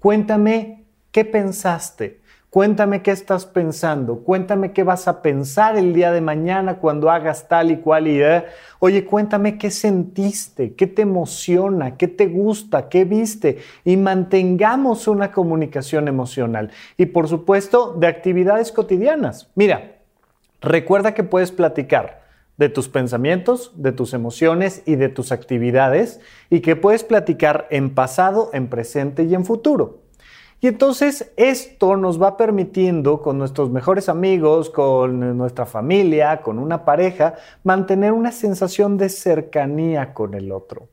[0.00, 2.20] Cuéntame qué pensaste,
[2.56, 7.48] Cuéntame qué estás pensando, cuéntame qué vas a pensar el día de mañana cuando hagas
[7.48, 8.46] tal y cual idea.
[8.78, 15.32] Oye, cuéntame qué sentiste, qué te emociona, qué te gusta, qué viste y mantengamos una
[15.32, 16.70] comunicación emocional.
[16.96, 19.50] Y por supuesto, de actividades cotidianas.
[19.54, 19.98] Mira,
[20.62, 22.22] recuerda que puedes platicar
[22.56, 27.94] de tus pensamientos, de tus emociones y de tus actividades y que puedes platicar en
[27.94, 30.05] pasado, en presente y en futuro.
[30.60, 36.84] Y entonces esto nos va permitiendo con nuestros mejores amigos, con nuestra familia, con una
[36.84, 40.88] pareja, mantener una sensación de cercanía con el otro.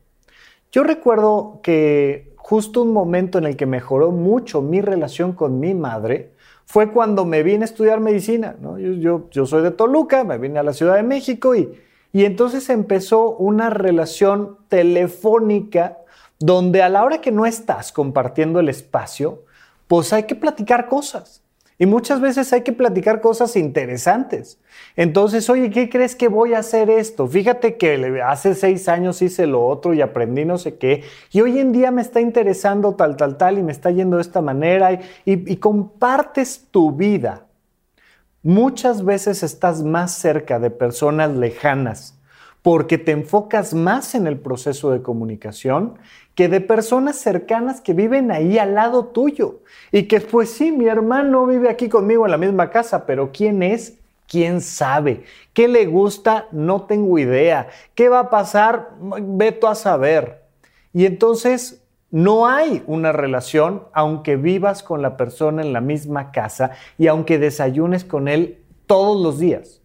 [0.70, 5.72] Yo recuerdo que justo un momento en el que mejoró mucho mi relación con mi
[5.72, 6.32] madre
[6.66, 8.56] fue cuando me vine a estudiar medicina.
[8.98, 11.74] Yo, soy de Toluca, me vine a la Ciudad de México y
[12.12, 15.98] entonces empezó una relación telefónica
[16.38, 19.44] donde a la hora que no estás compartiendo el espacio,
[19.86, 21.44] pues hay que platicar cosas.
[21.76, 24.60] Y muchas veces hay que platicar cosas interesantes.
[24.94, 27.26] Entonces, oye, ¿qué crees que voy a hacer esto?
[27.26, 31.02] Fíjate que hace seis años hice lo otro y aprendí no sé qué.
[31.32, 34.22] Y hoy en día me está interesando tal, tal, tal y me está yendo de
[34.22, 34.92] esta manera.
[35.24, 37.46] Y, y compartes tu vida.
[38.42, 42.14] Muchas veces estás más cerca de personas lejanas
[42.64, 45.98] porque te enfocas más en el proceso de comunicación
[46.34, 49.60] que de personas cercanas que viven ahí al lado tuyo.
[49.92, 53.62] Y que pues sí, mi hermano vive aquí conmigo en la misma casa, pero ¿quién
[53.62, 53.98] es?
[54.26, 55.24] ¿Quién sabe?
[55.52, 56.48] ¿Qué le gusta?
[56.50, 57.68] No tengo idea.
[57.94, 58.90] ¿Qué va a pasar?
[59.00, 60.42] Veto a saber.
[60.92, 66.70] Y entonces no hay una relación aunque vivas con la persona en la misma casa
[66.96, 69.83] y aunque desayunes con él todos los días.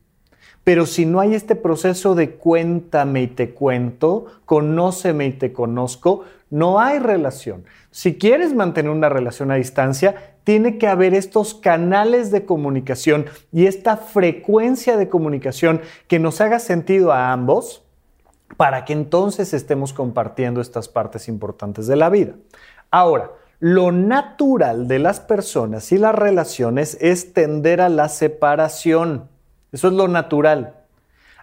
[0.69, 6.25] Pero si no hay este proceso de cuéntame y te cuento, conóceme y te conozco,
[6.51, 7.65] no hay relación.
[7.89, 13.65] Si quieres mantener una relación a distancia, tiene que haber estos canales de comunicación y
[13.65, 17.83] esta frecuencia de comunicación que nos haga sentido a ambos
[18.55, 22.33] para que entonces estemos compartiendo estas partes importantes de la vida.
[22.91, 29.29] Ahora, lo natural de las personas y las relaciones es tender a la separación.
[29.71, 30.75] Eso es lo natural.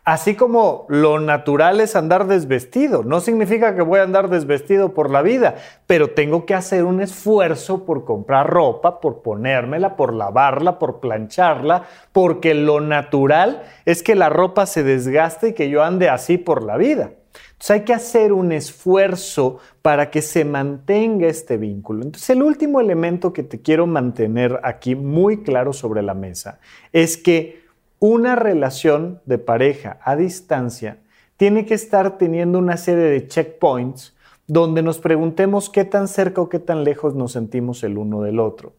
[0.07, 3.03] Así como lo natural es andar desvestido.
[3.03, 5.57] No significa que voy a andar desvestido por la vida,
[5.89, 11.87] pero tengo que hacer un esfuerzo por comprar ropa, por ponérmela, por lavarla, por plancharla,
[12.13, 16.63] porque lo natural es que la ropa se desgaste y que yo ande así por
[16.63, 17.11] la vida.
[17.55, 22.05] Entonces hay que hacer un esfuerzo para que se mantenga este vínculo.
[22.05, 26.61] Entonces el último elemento que te quiero mantener aquí muy claro sobre la mesa
[26.93, 27.66] es que
[27.99, 30.99] una relación de pareja a distancia
[31.37, 34.15] tiene que estar teniendo una serie de checkpoints
[34.47, 38.39] donde nos preguntemos qué tan cerca o qué tan lejos nos sentimos el uno del
[38.39, 38.75] otro.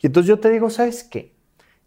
[0.00, 1.32] Y entonces yo te digo, ¿sabes qué?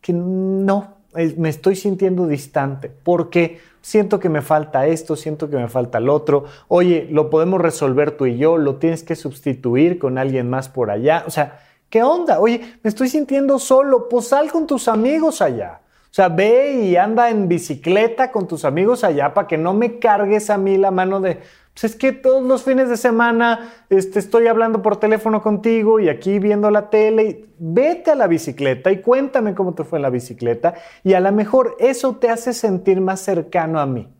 [0.01, 0.95] Que no,
[1.37, 6.09] me estoy sintiendo distante porque siento que me falta esto, siento que me falta el
[6.09, 6.45] otro.
[6.67, 10.89] Oye, lo podemos resolver tú y yo, lo tienes que sustituir con alguien más por
[10.89, 11.23] allá.
[11.27, 11.59] O sea,
[11.89, 12.39] ¿qué onda?
[12.39, 15.81] Oye, me estoy sintiendo solo, pues sal con tus amigos allá.
[16.15, 20.49] Sea, ve y anda en bicicleta con tus amigos allá para que no me cargues
[20.49, 21.39] a mí la mano de,
[21.73, 26.07] pues es que todos los fines de semana este, estoy hablando por teléfono contigo y
[26.07, 27.49] aquí viendo la tele.
[27.57, 31.33] Vete a la bicicleta y cuéntame cómo te fue en la bicicleta y a lo
[31.33, 34.14] mejor eso te hace sentir más cercano a mí.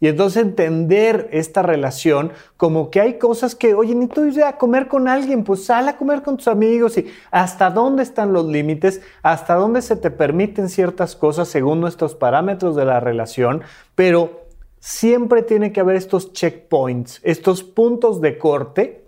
[0.00, 4.56] Y entonces entender esta relación como que hay cosas que, oye, ni tú ir a
[4.56, 8.46] comer con alguien, pues sal a comer con tus amigos y hasta dónde están los
[8.46, 13.62] límites, hasta dónde se te permiten ciertas cosas según nuestros parámetros de la relación,
[13.94, 14.46] pero
[14.78, 19.04] siempre tiene que haber estos checkpoints, estos puntos de corte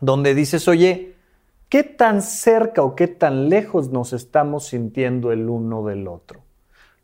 [0.00, 1.14] donde dices, oye,
[1.70, 6.42] ¿qué tan cerca o qué tan lejos nos estamos sintiendo el uno del otro?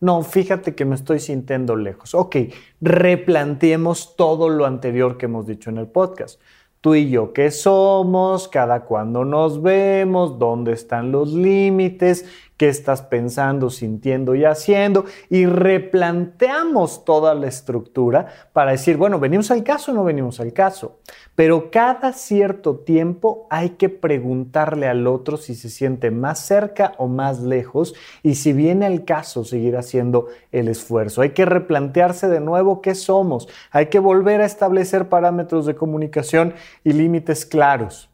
[0.00, 2.14] No, fíjate que me estoy sintiendo lejos.
[2.14, 2.36] Ok,
[2.80, 6.40] replanteemos todo lo anterior que hemos dicho en el podcast.
[6.80, 8.46] Tú y yo, ¿qué somos?
[8.48, 10.38] ¿Cada cuándo nos vemos?
[10.38, 12.26] ¿Dónde están los límites?
[12.64, 19.50] Qué estás pensando, sintiendo y haciendo, y replanteamos toda la estructura para decir, bueno, ¿venimos
[19.50, 21.00] al caso o no venimos al caso?
[21.34, 27.06] Pero cada cierto tiempo hay que preguntarle al otro si se siente más cerca o
[27.06, 31.20] más lejos y si viene al caso seguir haciendo el esfuerzo.
[31.20, 36.54] Hay que replantearse de nuevo qué somos, hay que volver a establecer parámetros de comunicación
[36.82, 38.08] y límites claros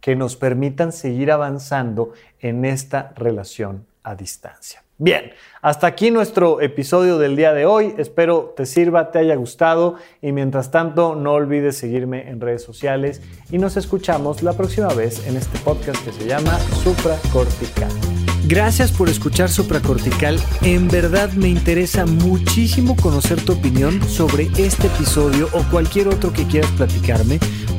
[0.00, 4.82] que nos permitan seguir avanzando en esta relación a distancia.
[5.02, 5.32] Bien,
[5.62, 7.94] hasta aquí nuestro episodio del día de hoy.
[7.96, 13.22] Espero te sirva, te haya gustado y mientras tanto no olvides seguirme en redes sociales
[13.50, 17.90] y nos escuchamos la próxima vez en este podcast que se llama Supracortical.
[18.46, 20.38] Gracias por escuchar Supracortical.
[20.60, 26.46] En verdad me interesa muchísimo conocer tu opinión sobre este episodio o cualquier otro que
[26.46, 27.38] quieras platicarme.